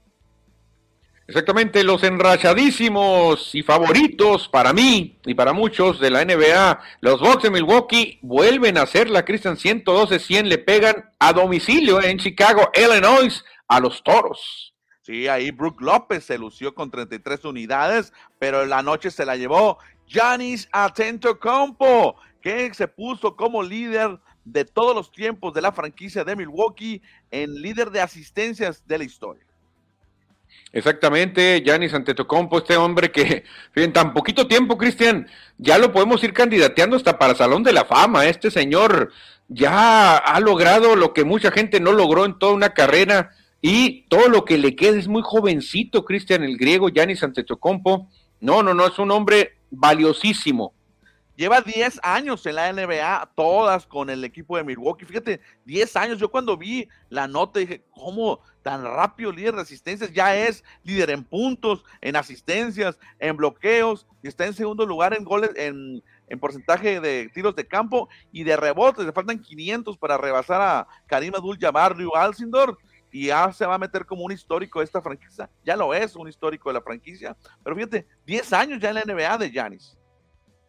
[1.29, 7.43] Exactamente, los enrachadísimos y favoritos para mí y para muchos de la NBA, los Bucks
[7.43, 13.45] de Milwaukee vuelven a hacer la Christian 112-100, le pegan a domicilio en Chicago, Illinois,
[13.69, 14.75] a los Toros.
[15.03, 19.37] Sí, ahí Brook López se lució con 33 unidades, pero en la noche se la
[19.37, 25.73] llevó Giannis Atento Compo, que se puso como líder de todos los tiempos de la
[25.73, 29.48] franquicia de Milwaukee en líder de asistencias de la historia.
[30.73, 35.27] Exactamente, Giannis Antetokounmpo, este hombre que en tan poquito tiempo, Cristian,
[35.57, 38.27] ya lo podemos ir candidateando hasta para Salón de la Fama.
[38.27, 39.13] Este señor
[39.49, 44.29] ya ha logrado lo que mucha gente no logró en toda una carrera y todo
[44.29, 48.09] lo que le queda es muy jovencito, Cristian, el griego, Giannis Antetokounmpo.
[48.41, 50.75] No, no, no, es un hombre valiosísimo.
[51.39, 55.05] Lleva 10 años en la NBA, todas con el equipo de Milwaukee.
[55.05, 56.19] Fíjate, 10 años.
[56.19, 60.13] Yo cuando vi la nota dije, ¿cómo tan rápido líder de asistencias?
[60.13, 65.23] Ya es líder en puntos, en asistencias, en bloqueos, y está en segundo lugar en
[65.23, 66.03] goles, en,
[66.41, 69.07] porcentaje de tiros de campo y de rebotes.
[69.07, 72.77] Le faltan 500 para rebasar a Karim Abdul-Jabbar, Ryu Alcindor
[73.13, 75.49] y ya se va a meter como un histórico de esta franquicia.
[75.65, 77.37] Ya lo es, un histórico de la franquicia.
[77.63, 79.98] Pero fíjate, 10 años ya en la NBA de Giannis.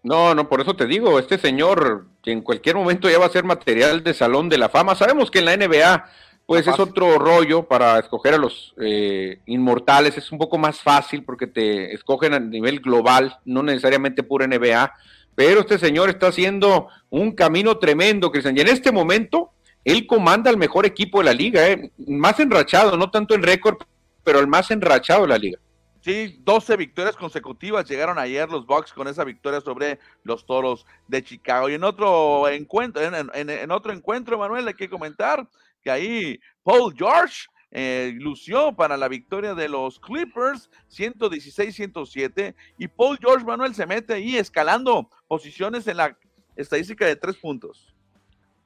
[0.02, 3.32] No, no, por eso te digo, este señor que en cualquier momento ya va a
[3.32, 4.96] ser material de salón de la fama.
[4.96, 6.06] Sabemos que en la NBA,
[6.46, 11.24] pues es otro rollo para escoger a los eh, inmortales, es un poco más fácil
[11.24, 14.94] porque te escogen a nivel global, no necesariamente pura NBA.
[15.36, 18.58] Pero este señor está haciendo un camino tremendo, Cristian.
[18.58, 19.52] Y en este momento,
[19.86, 21.92] él comanda el mejor equipo de la liga, ¿eh?
[22.08, 23.78] más enrachado, no tanto en récord,
[24.24, 25.60] pero el más enrachado de la liga.
[26.02, 31.24] Sí, 12 victorias consecutivas llegaron ayer los Bucks con esa victoria sobre los Toros de
[31.24, 31.70] Chicago.
[31.70, 35.46] Y en otro encuentro, en, otro encuentro, Manuel, hay que comentar
[35.84, 43.18] que ahí Paul George eh, lució para la victoria de los Clippers 116-107 y Paul
[43.20, 46.18] George Manuel se mete ahí escalando posiciones en la
[46.56, 47.94] estadística de tres puntos.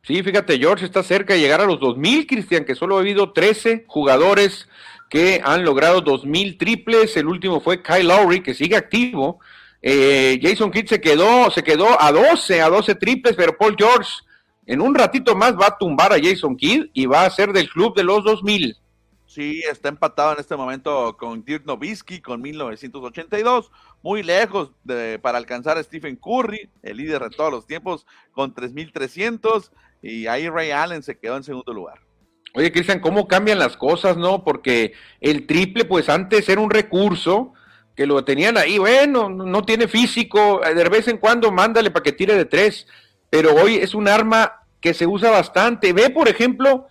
[0.04, 3.32] Sí, fíjate, George está cerca de llegar a los 2000, Cristian, que solo ha habido
[3.32, 4.68] 13 jugadores
[5.14, 7.16] que han logrado 2.000 triples.
[7.18, 9.40] El último fue Kyle Lowry, que sigue activo.
[9.80, 14.10] Eh, Jason Kidd se quedó, se quedó a 12, a 12 triples, pero Paul George
[14.66, 17.70] en un ratito más va a tumbar a Jason Kidd y va a ser del
[17.70, 18.76] club de los 2000.
[19.28, 23.70] Sí, está empatado en este momento con Dirk Nowitzki con 1982,
[24.02, 28.52] muy lejos de, para alcanzar a Stephen Curry, el líder de todos los tiempos, con
[28.52, 29.72] 3300,
[30.02, 32.00] y ahí Ray Allen se quedó en segundo lugar.
[32.56, 34.44] Oye, Cristian, ¿cómo cambian las cosas, no?
[34.44, 37.54] Porque el triple, pues antes era un recurso
[37.96, 42.04] que lo tenían ahí, bueno, no tiene físico, eh, de vez en cuando mándale para
[42.04, 42.88] que tire de tres,
[43.30, 45.94] pero hoy es un arma que se usa bastante.
[45.94, 46.88] Ve, por ejemplo,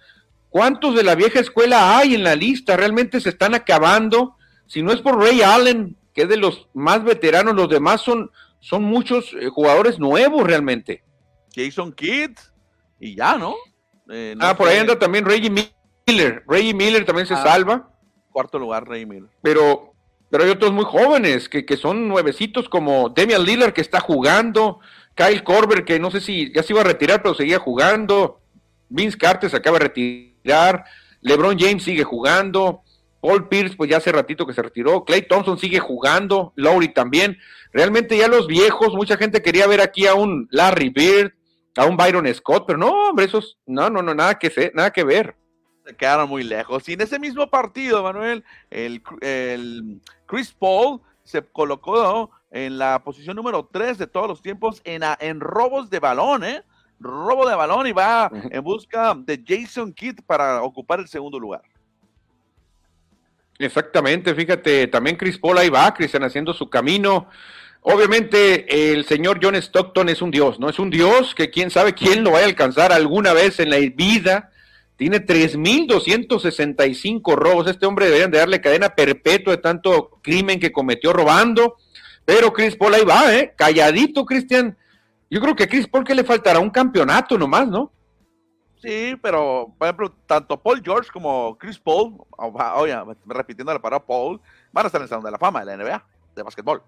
[0.49, 4.37] cuántos de la vieja escuela hay en la lista, realmente se están acabando.
[4.67, 8.31] Si no es por Ray Allen, que es de los más veteranos, los demás son,
[8.61, 11.05] son muchos eh, jugadores nuevos realmente.
[11.55, 12.33] Jason Kidd,
[12.99, 13.55] y ya, ¿no?
[14.11, 16.45] Eh, ah, por ahí anda también Reggie Miller.
[16.47, 17.91] Reggie Miller también se ah, salva.
[18.31, 19.31] Cuarto lugar, Reggie Miller.
[19.43, 19.95] Pero,
[20.31, 24.81] pero hay otros muy jóvenes que, que son nuevecitos como Demian Lillard que está jugando.
[25.15, 28.41] Kyle Korver que no sé si ya se iba a retirar pero seguía jugando.
[28.89, 30.85] Vince Carter se acaba de retirar.
[31.21, 32.83] LeBron James sigue jugando.
[33.21, 35.05] Paul Pierce, pues ya hace ratito que se retiró.
[35.05, 36.53] Clay Thompson sigue jugando.
[36.57, 37.39] Lowry también.
[37.73, 41.33] Realmente ya los viejos, mucha gente quería ver aquí a un Larry Bird,
[41.77, 44.91] a un Byron Scott, pero no, hombre, esos, no, no, no, nada que, ser, nada
[44.91, 45.37] que ver.
[45.87, 46.89] Se quedaron muy lejos.
[46.89, 49.03] Y en ese mismo partido, Manuel, el,
[50.27, 55.41] Chris Paul se colocó en la posición número 3 de todos los tiempos en, en
[55.41, 56.63] robos de balón, ¿eh?
[57.01, 61.63] Robo de balón y va en busca de Jason Kidd para ocupar el segundo lugar.
[63.59, 67.29] Exactamente, fíjate, también Chris Paul ahí va, Cristian, haciendo su camino.
[67.85, 70.69] Obviamente el señor John Stockton es un dios, ¿no?
[70.69, 73.79] Es un dios que quién sabe quién lo vaya a alcanzar alguna vez en la
[73.79, 74.53] vida.
[74.97, 77.67] Tiene 3.265 robos.
[77.67, 81.77] Este hombre deberían de darle cadena perpetua de tanto crimen que cometió robando.
[82.25, 83.53] Pero Chris Paul ahí va, ¿eh?
[83.57, 84.79] Calladito, Cristian.
[85.29, 87.91] Yo creo que a Chris Paul que le faltará un campeonato nomás, ¿no?
[88.81, 92.15] Sí, pero, por ejemplo, tanto Paul George como Chris Paul,
[92.77, 95.67] oye, repitiendo la palabra Paul, van a estar en el Salón de la Fama de
[95.67, 96.07] la NBA
[96.37, 96.81] de básquetbol.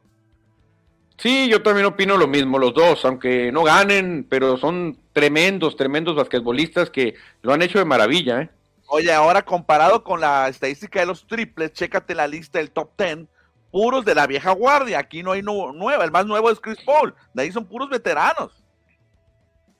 [1.16, 6.16] Sí, yo también opino lo mismo, los dos, aunque no ganen, pero son tremendos, tremendos
[6.16, 8.42] basquetbolistas que lo han hecho de maravilla.
[8.42, 8.50] ¿eh?
[8.88, 13.28] Oye, ahora comparado con la estadística de los triples, chécate la lista del top ten,
[13.70, 17.14] puros de la vieja guardia, aquí no hay nueva, el más nuevo es Chris Paul,
[17.32, 18.52] de ahí son puros veteranos.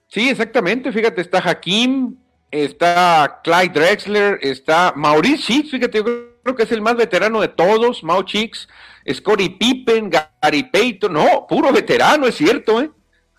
[0.07, 2.15] Sí, exactamente, fíjate, está Hakim,
[2.49, 6.03] está Clyde Drexler, está Maurice fíjate, yo
[6.43, 8.67] creo que es el más veterano de todos, Mau Chicks,
[9.11, 10.09] Scottie Pippen,
[10.45, 12.91] Gary Payton, no, puro veterano, es cierto, ¿eh?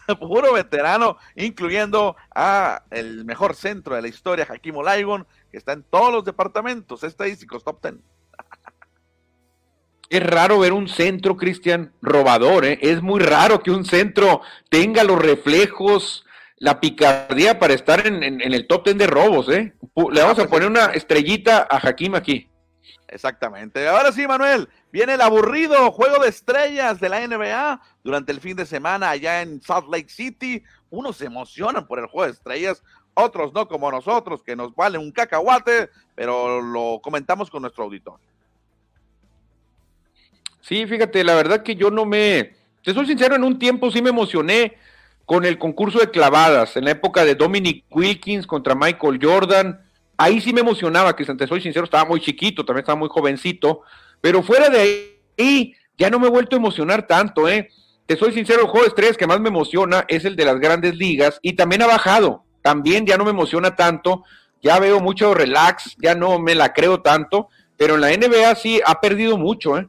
[0.19, 5.85] puro veterano, incluyendo a el mejor centro de la historia, Hakim Olajuwon, que está en
[5.85, 8.03] todos los departamentos estadísticos top ten.
[10.09, 12.79] Es raro ver un centro, Cristian, robador, ¿eh?
[12.83, 16.25] Es muy raro que un centro tenga los reflejos,
[16.59, 19.75] la picardía para estar en, el top ten de robos, ¿eh?
[20.13, 22.49] Le vamos a poner una estrellita a Hakim aquí.
[23.09, 23.87] Exactamente.
[23.89, 28.57] Ahora sí, Manuel, viene el aburrido juego de estrellas de la NBA durante el fin
[28.57, 30.63] de semana allá en Salt Lake City.
[30.91, 32.83] Unos se emocionan por el juego de estrellas,
[33.15, 38.19] otros no como nosotros, que nos vale un cacahuate, pero lo comentamos con nuestro auditor.
[40.61, 44.03] Sí, fíjate, la verdad que yo no me, te soy sincero, en un tiempo sí
[44.03, 44.77] me emocioné
[45.25, 49.86] con el concurso de clavadas, en la época de Dominic Wilkins contra Michael Jordan
[50.17, 53.83] ahí sí me emocionaba, que te soy sincero, estaba muy chiquito, también estaba muy jovencito,
[54.21, 57.69] pero fuera de ahí ya no me he vuelto a emocionar tanto, ¿eh?
[58.07, 60.61] Te soy sincero, el juego de estrellas que más me emociona es el de las
[60.61, 64.25] grandes ligas y también ha bajado, también ya no me emociona tanto,
[64.63, 68.81] ya veo mucho relax, ya no me la creo tanto, pero en la NBA sí
[68.85, 69.89] ha perdido mucho, ¿eh?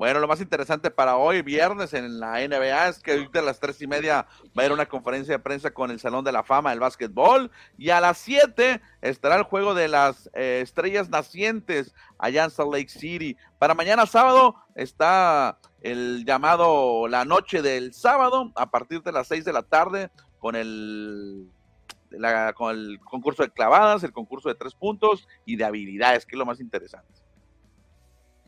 [0.00, 3.82] Bueno, lo más interesante para hoy, viernes, en la NBA, es que a las tres
[3.82, 6.70] y media va a haber una conferencia de prensa con el Salón de la Fama
[6.70, 7.50] del Básquetbol.
[7.76, 12.72] Y a las siete estará el juego de las eh, estrellas nacientes allá en Salt
[12.72, 13.36] Lake City.
[13.58, 19.44] Para mañana sábado está el llamado La Noche del Sábado, a partir de las seis
[19.44, 21.46] de la tarde, con el
[22.54, 26.38] con el concurso de clavadas, el concurso de tres puntos y de habilidades, que es
[26.38, 27.19] lo más interesante.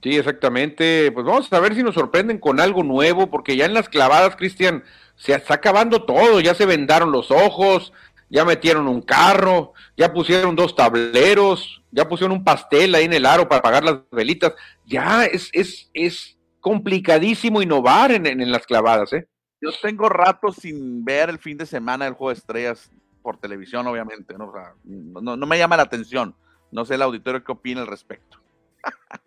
[0.02, 1.12] Sí, exactamente.
[1.12, 4.36] Pues vamos a ver si nos sorprenden con algo nuevo, porque ya en las clavadas,
[4.36, 4.82] Cristian,
[5.14, 7.92] se está acabando todo, ya se vendaron los ojos,
[8.28, 13.26] ya metieron un carro, ya pusieron dos tableros, ya pusieron un pastel ahí en el
[13.26, 14.54] aro para apagar las velitas.
[14.86, 19.28] Ya es, es, es complicadísimo innovar en, en, las clavadas, ¿eh?
[19.60, 22.90] Yo tengo rato sin ver el fin de semana del juego de estrellas
[23.22, 24.52] por televisión, obviamente, ¿no?
[24.82, 26.34] no, no me llama la atención.
[26.72, 28.38] No sé el auditorio qué opina al respecto.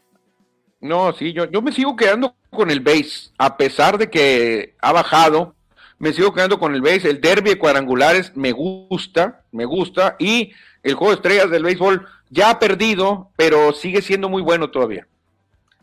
[0.86, 4.92] No, sí, yo, yo me sigo quedando con el base, a pesar de que ha
[4.92, 5.56] bajado,
[5.98, 7.10] me sigo quedando con el base.
[7.10, 12.08] El derby de cuadrangulares me gusta, me gusta, y el juego de estrellas del béisbol
[12.30, 15.08] ya ha perdido, pero sigue siendo muy bueno todavía.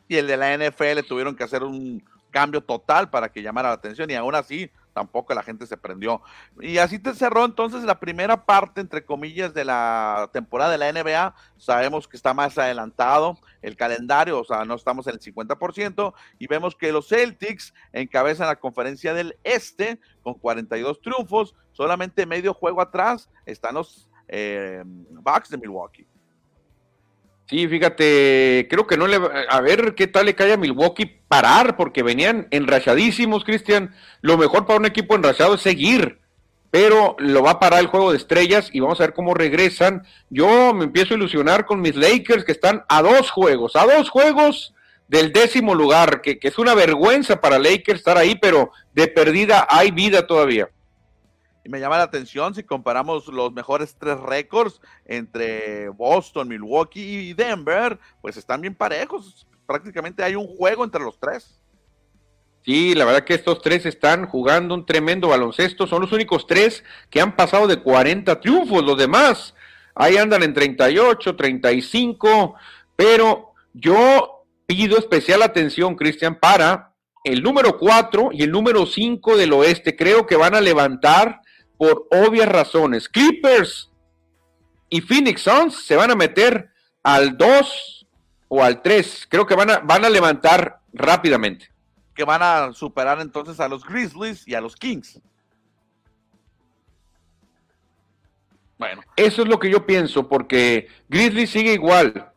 [0.06, 3.74] Y el de la NFL tuvieron que hacer un cambio total para que llamara la
[3.74, 6.22] atención, y aún así tampoco la gente se prendió.
[6.60, 10.92] Y así te cerró entonces la primera parte, entre comillas, de la temporada de la
[10.92, 11.34] NBA.
[11.56, 16.46] Sabemos que está más adelantado el calendario, o sea, no estamos en el 50%, y
[16.46, 22.80] vemos que los Celtics encabezan la conferencia del Este con 42 triunfos, solamente medio juego
[22.80, 26.06] atrás están los eh, Bucks de Milwaukee.
[27.52, 29.20] Sí, fíjate, creo que no le.
[29.50, 33.94] A ver qué tal le cae a Milwaukee parar, porque venían enrachadísimos, Cristian.
[34.22, 36.18] Lo mejor para un equipo enrachado es seguir,
[36.70, 40.06] pero lo va a parar el juego de estrellas y vamos a ver cómo regresan.
[40.30, 44.08] Yo me empiezo a ilusionar con mis Lakers que están a dos juegos, a dos
[44.08, 44.72] juegos
[45.08, 49.66] del décimo lugar, que, que es una vergüenza para Lakers estar ahí, pero de perdida
[49.68, 50.70] hay vida todavía.
[51.64, 57.34] Y me llama la atención si comparamos los mejores tres récords entre Boston, Milwaukee y
[57.34, 59.46] Denver, pues están bien parejos.
[59.66, 61.60] Prácticamente hay un juego entre los tres.
[62.64, 65.86] Sí, la verdad que estos tres están jugando un tremendo baloncesto.
[65.86, 68.84] Son los únicos tres que han pasado de 40 triunfos.
[68.84, 69.54] Los demás
[69.94, 72.54] ahí andan en 38, 35.
[72.94, 76.94] Pero yo pido especial atención, Cristian, para
[77.24, 79.96] el número 4 y el número 5 del oeste.
[79.96, 81.41] Creo que van a levantar
[81.82, 83.08] por obvias razones.
[83.08, 83.90] Clippers
[84.88, 86.70] y Phoenix Suns se van a meter
[87.02, 88.06] al 2
[88.46, 89.26] o al 3.
[89.28, 91.72] Creo que van a, van a levantar rápidamente.
[92.14, 95.20] Que van a superar entonces a los Grizzlies y a los Kings.
[98.78, 99.02] Bueno.
[99.16, 102.30] Eso es lo que yo pienso, porque Grizzlies sigue igual,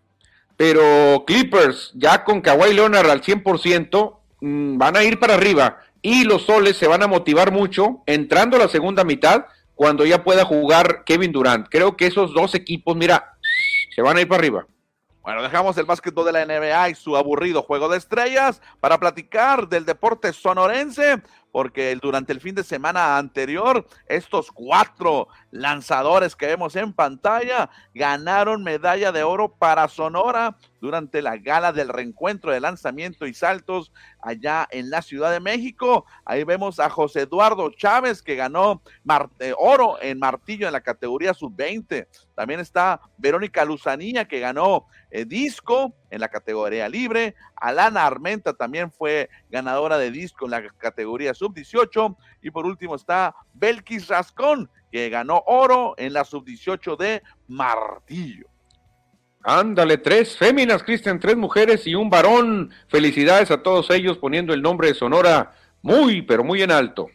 [0.58, 6.24] pero Clippers ya con Kawhi Leonard al 100% mm, van a ir para arriba y
[6.24, 10.46] los soles se van a motivar mucho entrando a la segunda mitad cuando ya pueda
[10.46, 11.68] jugar Kevin Durant.
[11.70, 13.38] Creo que esos dos equipos, mira,
[13.94, 14.68] se van a ir para arriba.
[15.26, 19.68] Bueno, dejamos el básquetbol de la NBA y su aburrido juego de estrellas para platicar
[19.68, 21.24] del deporte sonorense,
[21.56, 28.62] porque durante el fin de semana anterior, estos cuatro lanzadores que vemos en pantalla ganaron
[28.62, 34.68] medalla de oro para Sonora durante la gala del reencuentro de lanzamiento y saltos allá
[34.70, 36.06] en la Ciudad de México.
[36.26, 38.82] Ahí vemos a José Eduardo Chávez que ganó
[39.40, 42.06] eh, oro en martillo en la categoría sub-20.
[42.36, 47.36] También está Verónica Luzanilla que ganó eh, disco en la categoría libre.
[47.56, 52.18] Alana Armenta también fue ganadora de disco en la categoría sub-18.
[52.42, 58.48] Y por último está Belkis Rascón que ganó oro en la sub-18 de martillo.
[59.42, 62.72] Ándale, tres féminas, Cristian, tres mujeres y un varón.
[62.90, 67.08] Felicidades a todos ellos poniendo el nombre de Sonora muy, pero muy en alto.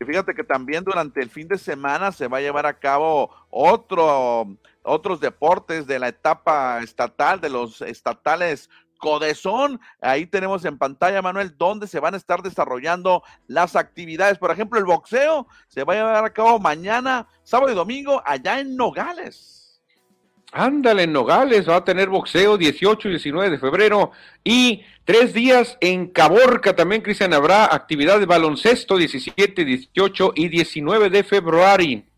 [0.00, 3.30] Y fíjate que también durante el fin de semana se va a llevar a cabo
[3.50, 8.68] otro otros deportes de la etapa estatal, de los estatales
[9.02, 9.80] Codezón.
[10.00, 14.38] Ahí tenemos en pantalla, Manuel, donde se van a estar desarrollando las actividades.
[14.38, 18.60] Por ejemplo, el boxeo se va a llevar a cabo mañana, sábado y domingo, allá
[18.60, 19.80] en Nogales.
[20.52, 24.12] Ándale, en Nogales va a tener boxeo 18 y 19 de febrero
[24.44, 31.10] y tres días en Caborca también, Cristian, habrá actividad de baloncesto 17, 18 y 19
[31.10, 32.11] de febrero.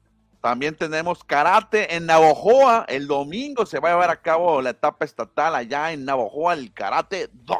[0.45, 2.84] También tenemos karate en Navojoa.
[2.86, 6.70] El domingo se va a llevar a cabo la etapa estatal allá en Navojoa, el
[6.74, 7.57] karate 2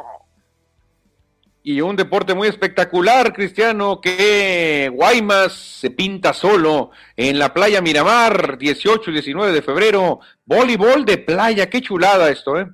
[1.63, 8.59] y un deporte muy espectacular, Cristiano, que Guaymas se pinta solo en la playa Miramar,
[8.59, 12.67] 18 y 19 de febrero, voleibol de playa, qué chulada esto, ¿eh?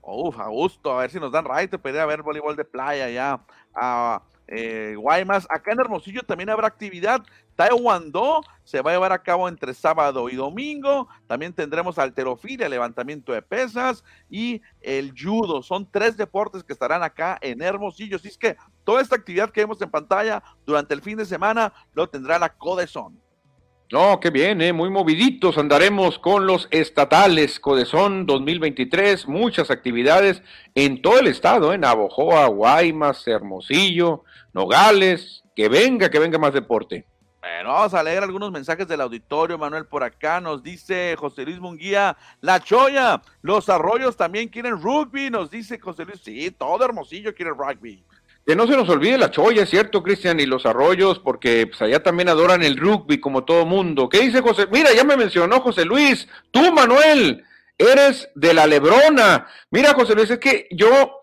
[0.00, 3.10] Uf, a gusto, a ver si nos dan right, te a ver voleibol de playa
[3.10, 3.38] ya
[3.74, 5.46] a eh, Guaymas.
[5.48, 7.22] Acá en Hermosillo también habrá actividad
[7.56, 11.08] Taekwondo se va a llevar a cabo entre sábado y domingo.
[11.26, 15.62] También tendremos alterofilia, levantamiento de pesas y el judo.
[15.62, 18.16] Son tres deportes que estarán acá en Hermosillo.
[18.16, 21.72] Así es que toda esta actividad que vemos en pantalla durante el fin de semana
[21.92, 23.20] lo tendrá la Codezón.
[23.90, 24.72] No, qué bien, ¿eh?
[24.72, 30.42] muy moviditos andaremos con los estatales Codezón 2023, muchas actividades
[30.74, 37.06] en todo el estado, en Abojoa, Guaymas, Hermosillo, Nogales, que venga, que venga más deporte.
[37.40, 41.58] Bueno, vamos a leer algunos mensajes del auditorio, Manuel, por acá nos dice José Luis
[41.58, 47.34] Munguía, La Choya, los arroyos también quieren rugby, nos dice José Luis, sí, todo Hermosillo
[47.34, 48.04] quiere rugby.
[48.46, 51.82] Que no se nos olvide la Choya, es cierto, Cristian, y los arroyos, porque pues,
[51.82, 54.08] allá también adoran el rugby como todo mundo.
[54.08, 54.68] ¿Qué dice José?
[54.70, 57.44] Mira, ya me mencionó José Luis, tú, Manuel,
[57.76, 59.48] eres de la Lebrona.
[59.70, 61.22] Mira, José Luis, es que yo,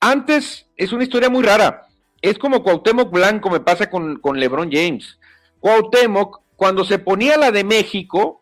[0.00, 1.87] antes, es una historia muy rara.
[2.20, 5.18] Es como Cuauhtémoc Blanco me pasa con, con LeBron James
[5.60, 8.40] Cuauhtémoc, cuando se ponía la de México,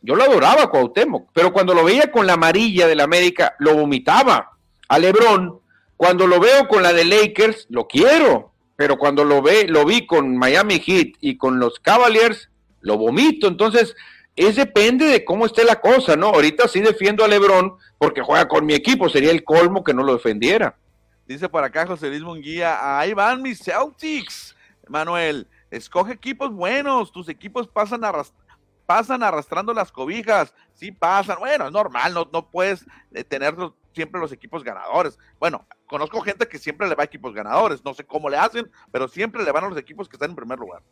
[0.00, 3.74] yo lo adoraba Cuauhtémoc, pero cuando lo veía con la amarilla de la América, lo
[3.74, 4.58] vomitaba.
[4.88, 5.60] A Lebron,
[5.96, 10.06] cuando lo veo con la de Lakers, lo quiero, pero cuando lo ve, lo vi
[10.06, 12.50] con Miami Heat y con los Cavaliers,
[12.80, 13.46] lo vomito.
[13.46, 13.94] Entonces,
[14.34, 16.28] es depende de cómo esté la cosa, ¿no?
[16.28, 20.02] Ahorita sí defiendo a Lebron porque juega con mi equipo, sería el colmo que no
[20.02, 20.76] lo defendiera.
[21.26, 24.56] Dice por acá José Luis Munguía, ahí van mis Celtics,
[24.88, 25.48] Manuel.
[25.70, 28.02] Escoge equipos buenos, tus equipos pasan,
[28.86, 33.54] pasan arrastrando las cobijas, sí pasan, bueno, es normal, no, no puedes eh, tener
[33.94, 35.18] siempre los equipos ganadores.
[35.38, 38.70] Bueno, conozco gente que siempre le va a equipos ganadores, no sé cómo le hacen,
[38.90, 40.82] pero siempre le van a los equipos que están en primer lugar.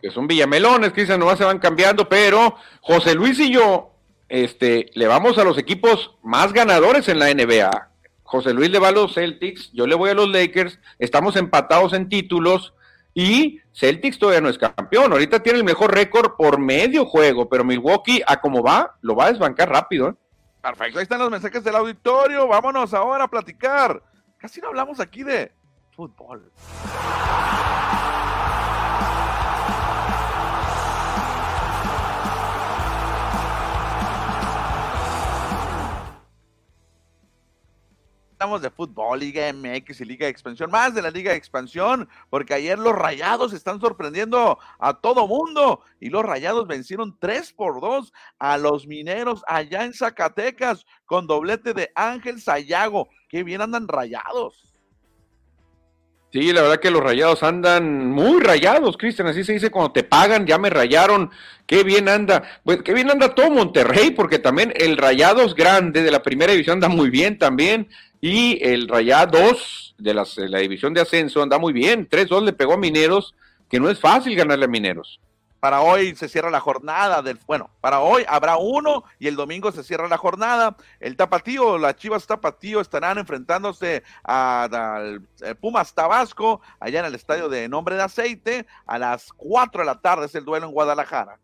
[0.00, 3.96] Que son villamelones, que dicen, nomás se van cambiando, pero José Luis y yo,
[4.28, 7.91] este, le vamos a los equipos más ganadores en la NBA.
[8.32, 11.92] José Luis le va a los Celtics, yo le voy a los Lakers, estamos empatados
[11.92, 12.72] en títulos
[13.12, 15.12] y Celtics todavía no es campeón.
[15.12, 19.26] Ahorita tiene el mejor récord por medio juego, pero Milwaukee, a como va, lo va
[19.26, 20.08] a desbancar rápido.
[20.08, 20.14] ¿eh?
[20.62, 22.48] Perfecto, ahí están los mensajes del auditorio.
[22.48, 24.02] Vámonos ahora a platicar.
[24.38, 25.52] Casi no hablamos aquí de
[25.94, 26.50] fútbol.
[38.42, 42.54] De fútbol, Liga MX y Liga de Expansión, más de la Liga de Expansión, porque
[42.54, 48.12] ayer los Rayados están sorprendiendo a todo mundo y los Rayados vencieron 3 por 2
[48.40, 53.08] a los Mineros allá en Zacatecas con doblete de Ángel Sayago.
[53.28, 54.72] Qué bien andan Rayados.
[56.32, 60.02] Sí, la verdad que los rayados andan muy rayados, Cristian, así se dice cuando te
[60.02, 61.30] pagan, ya me rayaron,
[61.66, 66.10] qué bien anda, pues qué bien anda todo Monterrey, porque también el Rayados grande de
[66.10, 67.86] la primera división anda muy bien también,
[68.22, 72.72] y el Rayados de, de la división de ascenso anda muy bien, 3-2 le pegó
[72.72, 73.34] a Mineros,
[73.68, 75.20] que no es fácil ganarle a Mineros
[75.62, 79.70] para hoy se cierra la jornada del, bueno, para hoy habrá uno y el domingo
[79.70, 80.76] se cierra la jornada.
[80.98, 85.22] El Tapatío, las Chivas Tapatío estarán enfrentándose al
[85.60, 90.00] Pumas Tabasco allá en el estadio de Nombre de Aceite a las 4 de la
[90.00, 91.38] tarde es el duelo en Guadalajara.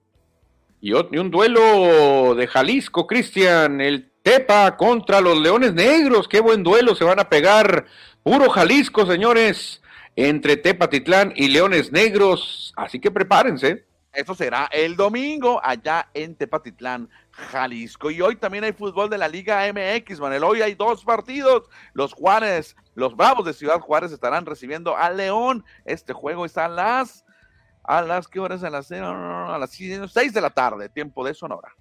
[0.81, 6.95] Y, un duelo de Jalisco, Cristian, el Tepa contra los Leones Negros, qué buen duelo
[6.95, 7.87] se van a pegar.
[8.22, 9.83] Puro Jalisco, señores,
[10.14, 13.87] entre Tepatitlán y Leones Negros, así que prepárense.
[14.12, 18.11] Eso será el domingo allá en Tepatitlán, Jalisco.
[18.11, 20.45] Y hoy también hay fútbol de la Liga MX, Manuel.
[20.45, 21.68] Hoy hay dos partidos.
[21.93, 25.64] Los Juárez, los Bravos de Ciudad Juárez estarán recibiendo a León.
[25.85, 27.24] Este juego está a las,
[27.89, 28.62] a las, ¿qué horas?
[28.62, 31.74] A las, a las seis de la tarde, tiempo de Sonora.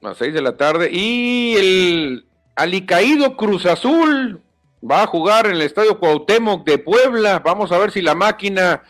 [0.00, 0.88] A las seis de la tarde.
[0.92, 4.40] Y el alicaído Cruz Azul
[4.88, 7.40] va a jugar en el Estadio Cuauhtémoc de Puebla.
[7.40, 8.84] Vamos a ver si la máquina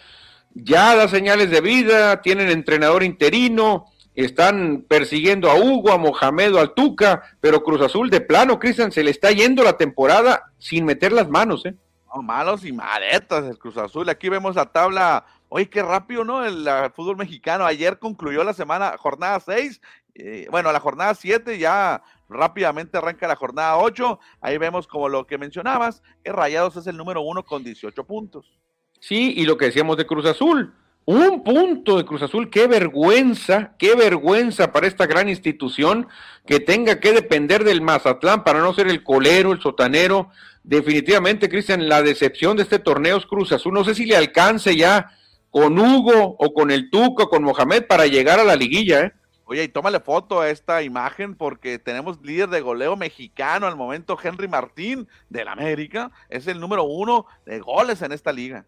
[0.52, 6.74] ya da señales de vida, tienen entrenador interino, están persiguiendo a Hugo, a Mohamed, al
[6.74, 11.12] Tuca, pero Cruz Azul de plano, Cristian, se le está yendo la temporada sin meter
[11.12, 11.74] las manos, ¿eh?
[12.20, 14.08] malos y maletas el Cruz Azul.
[14.10, 15.24] Aquí vemos la tabla.
[15.54, 16.42] Oye, qué rápido, ¿no?
[16.46, 17.66] El, fútbol mexicano.
[17.66, 19.82] Ayer concluyó la semana, jornada 6.
[20.14, 24.18] Eh, bueno, la jornada 7 ya rápidamente arranca la jornada 8.
[24.40, 28.50] Ahí vemos como lo que mencionabas, que Rayados es el número uno con 18 puntos.
[28.98, 30.72] Sí, y lo que decíamos de Cruz Azul,
[31.04, 36.08] un punto de Cruz Azul, qué vergüenza, qué vergüenza para esta gran institución
[36.46, 40.30] que tenga que depender del Mazatlán para no ser el colero, el sotanero.
[40.62, 43.74] Definitivamente, Cristian, la decepción de este torneo es Cruz Azul.
[43.74, 45.10] No sé si le alcance ya
[45.52, 49.12] con Hugo o con el Tuco, con Mohamed para llegar a la liguilla, ¿eh?
[49.44, 54.18] Oye, y tómale foto a esta imagen porque tenemos líder de goleo mexicano al momento,
[54.20, 56.10] Henry Martín del América.
[56.30, 58.64] Es el número uno de goles en esta liga.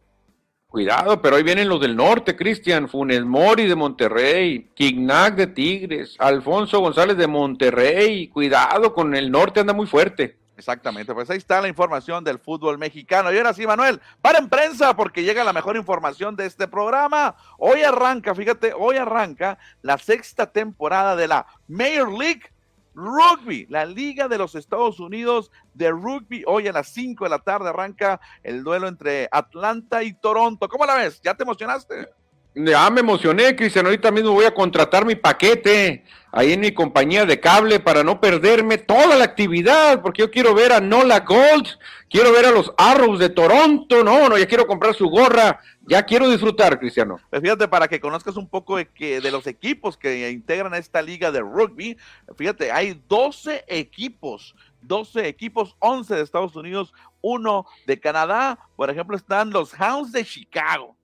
[0.67, 6.17] Cuidado, pero ahí vienen los del norte, Cristian, Funes Mori de Monterrey, Quignac de Tigres,
[6.19, 8.29] Alfonso González de Monterrey.
[8.29, 10.37] Cuidado con el norte, anda muy fuerte.
[10.57, 13.33] Exactamente, pues ahí está la información del fútbol mexicano.
[13.33, 17.35] Y ahora sí, Manuel, para en prensa porque llega la mejor información de este programa.
[17.59, 22.53] Hoy arranca, fíjate, hoy arranca la sexta temporada de la Major League
[22.95, 26.45] Rugby, la Liga de los Estados Unidos de Rugby.
[26.47, 30.69] Hoy a las 5 de la tarde arranca el duelo entre Atlanta y Toronto.
[30.69, 31.21] ¿Cómo la ves?
[31.21, 32.09] ¿Ya te emocionaste?
[32.55, 33.87] Ya me emocioné, Cristian.
[33.87, 38.21] Ahorita mismo voy a contratar mi paquete ahí en mi compañía de cable para no
[38.21, 41.67] perderme toda la actividad, porque yo quiero ver a Nola Gold,
[42.09, 44.05] quiero ver a los Arrows de Toronto.
[44.05, 45.61] No, no, ya quiero comprar su gorra.
[45.87, 47.19] Ya quiero disfrutar, Cristiano.
[47.29, 51.03] Pues fíjate, para que conozcas un poco de, que, de los equipos que integran esta
[51.03, 51.99] liga de rugby,
[52.37, 54.55] fíjate, hay 12 equipos
[54.87, 58.59] 12 equipos, 11 de Estados Unidos, uno de Canadá.
[58.77, 60.95] Por ejemplo, están los Hounds de Chicago.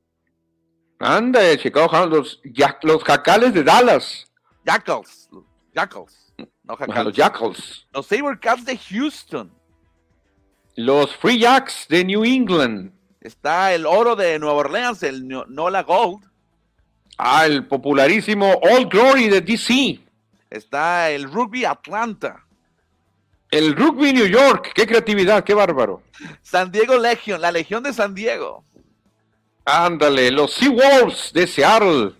[1.00, 2.40] Anda, de Chicago los,
[2.82, 4.30] los Jacales de Dallas.
[4.66, 5.30] Jackals,
[5.74, 6.34] Jackals.
[6.62, 7.86] No, Los Jackals.
[7.92, 9.50] Los Sabercats de Houston.
[10.76, 12.92] Los Free Jacks de New England.
[13.20, 16.22] Está el oro de Nueva Orleans, el Nola Gold.
[17.18, 20.00] Ah, el popularísimo All Glory de DC.
[20.50, 22.46] Está el Rugby Atlanta.
[23.50, 26.02] El Rugby New York, qué creatividad, qué bárbaro.
[26.42, 28.64] San Diego Legion, la Legión de San Diego.
[29.64, 32.12] Ándale, los Seawolves de Seattle.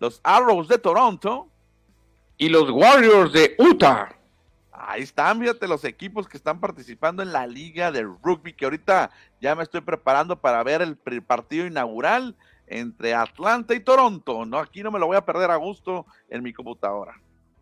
[0.00, 1.48] Los Arrows de Toronto.
[2.36, 4.14] Y los Warriors de Utah.
[4.70, 9.10] Ahí están, fíjate, los equipos que están participando en la liga de rugby, que ahorita
[9.40, 12.36] ya me estoy preparando para ver el partido inaugural
[12.70, 14.44] entre Atlanta y Toronto.
[14.46, 17.20] No, aquí no me lo voy a perder a gusto en mi computadora.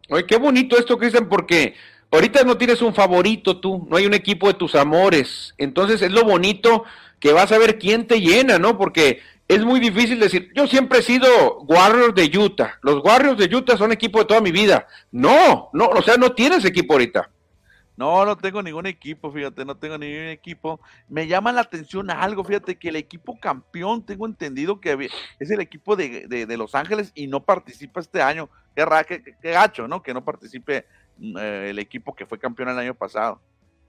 [0.09, 1.75] Oye, qué bonito esto, Cristian, porque
[2.11, 5.55] ahorita no tienes un favorito tú, no hay un equipo de tus amores.
[5.59, 6.85] Entonces es lo bonito
[7.21, 8.77] que vas a ver quién te llena, ¿no?
[8.77, 12.79] Porque es muy difícil decir, yo siempre he sido Warriors de Utah.
[12.83, 14.87] Los Warriors de Utah son equipo de toda mi vida.
[15.13, 17.31] No, no, o sea, no tienes equipo ahorita.
[17.97, 20.81] No, no tengo ningún equipo, fíjate, no tengo ningún equipo.
[21.09, 25.09] Me llama la atención algo, fíjate, que el equipo campeón, tengo entendido que
[25.39, 28.51] es el equipo de, Los Ángeles y no participa este año.
[28.75, 30.03] Qué, qué, qué gacho, ¿no?
[30.03, 30.87] Que no participe
[31.17, 33.41] mm, eh, el equipo que fue campeón el año pasado.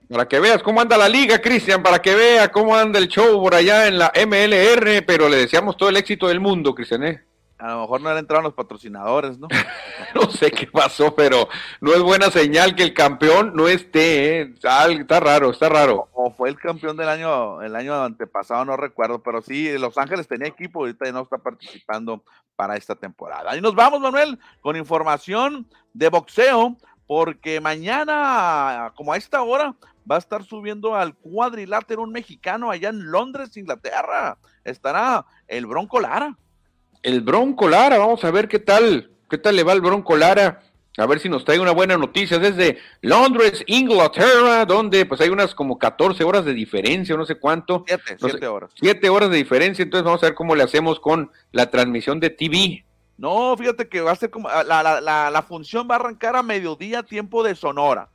[0.08, 3.42] Para que veas cómo anda la liga, Cristian, para que vea cómo anda el show
[3.42, 7.02] por allá en la MLR, pero le deseamos todo el éxito del mundo, Cristian.
[7.04, 7.22] ¿eh?
[7.58, 9.48] A lo mejor no le entraron los patrocinadores, ¿no?
[10.14, 11.48] no sé qué pasó, pero
[11.80, 14.54] no es buena señal que el campeón no esté, ¿eh?
[14.54, 16.08] está, raro, está raro.
[16.14, 20.26] O fue el campeón del año, el año antepasado, no recuerdo, pero sí, Los Ángeles
[20.26, 22.22] tenía equipo, ahorita ya no está participando
[22.56, 23.56] para esta temporada.
[23.56, 26.76] Y nos vamos, Manuel, con información de boxeo,
[27.08, 29.74] porque mañana, como a esta hora,
[30.10, 34.38] va a estar subiendo al cuadrilátero un mexicano allá en Londres, Inglaterra.
[34.64, 36.36] Estará el Bronco Lara.
[37.02, 40.62] El Bronco Lara, vamos a ver qué tal, qué tal le va al Bronco Lara.
[40.96, 45.54] A ver si nos trae una buena noticia desde Londres, Inglaterra, donde pues hay unas
[45.54, 47.84] como 14 horas de diferencia, no sé cuánto.
[47.86, 48.70] Siete, siete horas.
[48.74, 52.30] Siete horas de diferencia, entonces vamos a ver cómo le hacemos con la transmisión de
[52.30, 52.84] TV.
[53.16, 56.42] No, fíjate que va a ser como, la, la, la función va a arrancar a
[56.42, 58.08] mediodía, tiempo de Sonora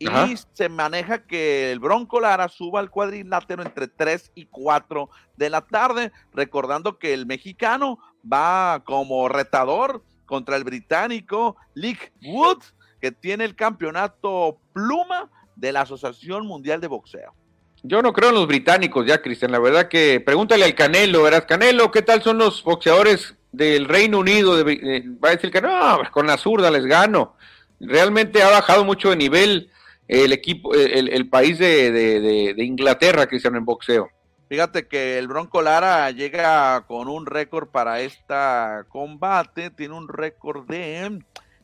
[0.00, 0.08] y
[0.54, 5.60] se maneja que el Bronco Lara suba al cuadrilátero entre 3 y 4 de la
[5.60, 7.98] tarde, recordando que el mexicano
[8.30, 15.82] va como retador contra el británico Lick Woods, que tiene el campeonato pluma de la
[15.82, 17.34] Asociación Mundial de Boxeo.
[17.82, 19.52] Yo no creo en los británicos ya, Cristian.
[19.52, 24.18] La verdad que pregúntale al Canelo, verás, Canelo, ¿qué tal son los boxeadores del Reino
[24.18, 24.64] Unido?
[24.64, 27.36] va a decir que no, con la zurda les gano.
[27.80, 29.70] Realmente ha bajado mucho de nivel
[30.10, 34.10] el equipo, el, país de, Inglaterra, Cristiano, en boxeo.
[34.48, 40.66] Fíjate que el Bronco Lara llega con un récord para esta combate, tiene un récord
[40.66, 41.20] de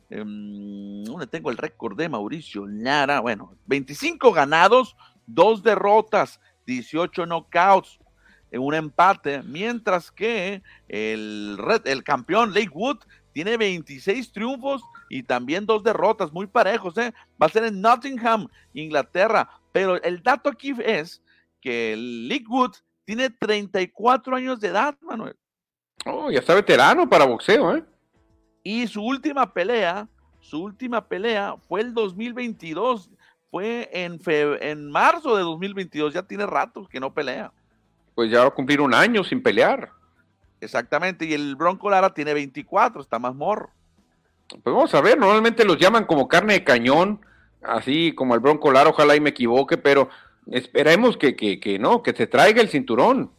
[0.09, 3.19] em, ¿dónde tengo el récord de Mauricio Lara?
[3.19, 4.95] Bueno, 25 ganados,
[5.25, 7.99] dos derrotas, 18 knockouts,
[8.53, 12.99] un empate, mientras que el, el campeón Lakewood
[13.33, 17.13] tiene 26 triunfos y también dos derrotas, muy parejos, ¿eh?
[17.41, 19.49] Va a ser en Nottingham, Inglaterra.
[19.71, 21.21] Pero el dato aquí es
[21.61, 25.35] que Lakewood tiene 34 años de edad, Manuel.
[26.05, 27.83] Oh, ya está veterano para boxeo, ¿eh?
[28.63, 30.07] Y su última pelea,
[30.41, 33.09] su última pelea fue el 2022,
[33.49, 37.51] fue en, en marzo de 2022, ya tiene rato que no pelea.
[38.13, 39.91] Pues ya va a cumplir un año sin pelear.
[40.59, 43.71] Exactamente, y el Bronco Lara tiene 24, está más morro.
[44.49, 47.21] Pues vamos a ver, normalmente los llaman como carne de cañón,
[47.61, 50.09] así como el Bronco Lara, ojalá y me equivoque, pero
[50.51, 53.31] esperemos que, que, que no, que se traiga el cinturón.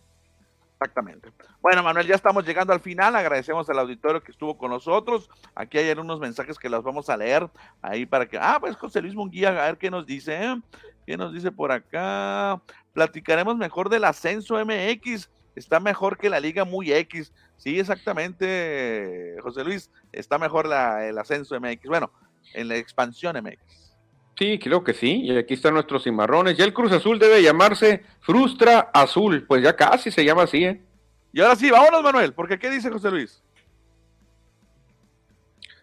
[0.80, 1.32] Exactamente.
[1.60, 3.16] Bueno, Manuel, ya estamos llegando al final.
[3.16, 5.28] Agradecemos al auditorio que estuvo con nosotros.
[5.56, 7.48] Aquí hay unos mensajes que los vamos a leer
[7.82, 8.38] ahí para que.
[8.38, 10.40] Ah, pues José Luis Munguía, a ver qué nos dice.
[10.40, 10.60] ¿eh?
[11.04, 12.60] ¿Qué nos dice por acá?
[12.92, 15.28] Platicaremos mejor del ascenso MX.
[15.56, 17.32] Está mejor que la Liga Muy X.
[17.58, 19.90] Sí, exactamente, José Luis.
[20.12, 21.86] Está mejor el ascenso MX.
[21.88, 22.10] Bueno,
[22.54, 23.58] en la expansión MX.
[24.38, 25.22] Sí, creo que sí.
[25.24, 26.56] Y aquí están nuestros cimarrones.
[26.56, 29.44] Ya el Cruz Azul debe llamarse Frustra Azul.
[29.46, 30.82] Pues ya casi se llama así, ¿eh?
[31.32, 33.42] Y ahora sí, vámonos, Manuel, porque ¿qué dice José Luis?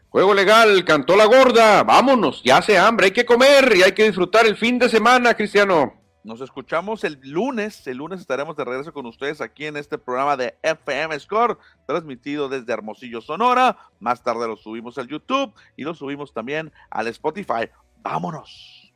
[0.09, 4.05] Juego legal, cantó la gorda, vámonos, ya hace hambre, hay que comer y hay que
[4.05, 6.04] disfrutar el fin de semana, Cristiano.
[6.25, 10.35] Nos escuchamos el lunes, el lunes estaremos de regreso con ustedes aquí en este programa
[10.35, 13.77] de FM Score, transmitido desde Hermosillo, Sonora.
[13.99, 17.69] Más tarde lo subimos al YouTube y lo subimos también al Spotify.
[18.01, 18.91] Vámonos.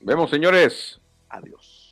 [0.00, 1.00] Vemos, señores.
[1.28, 1.88] Adiós.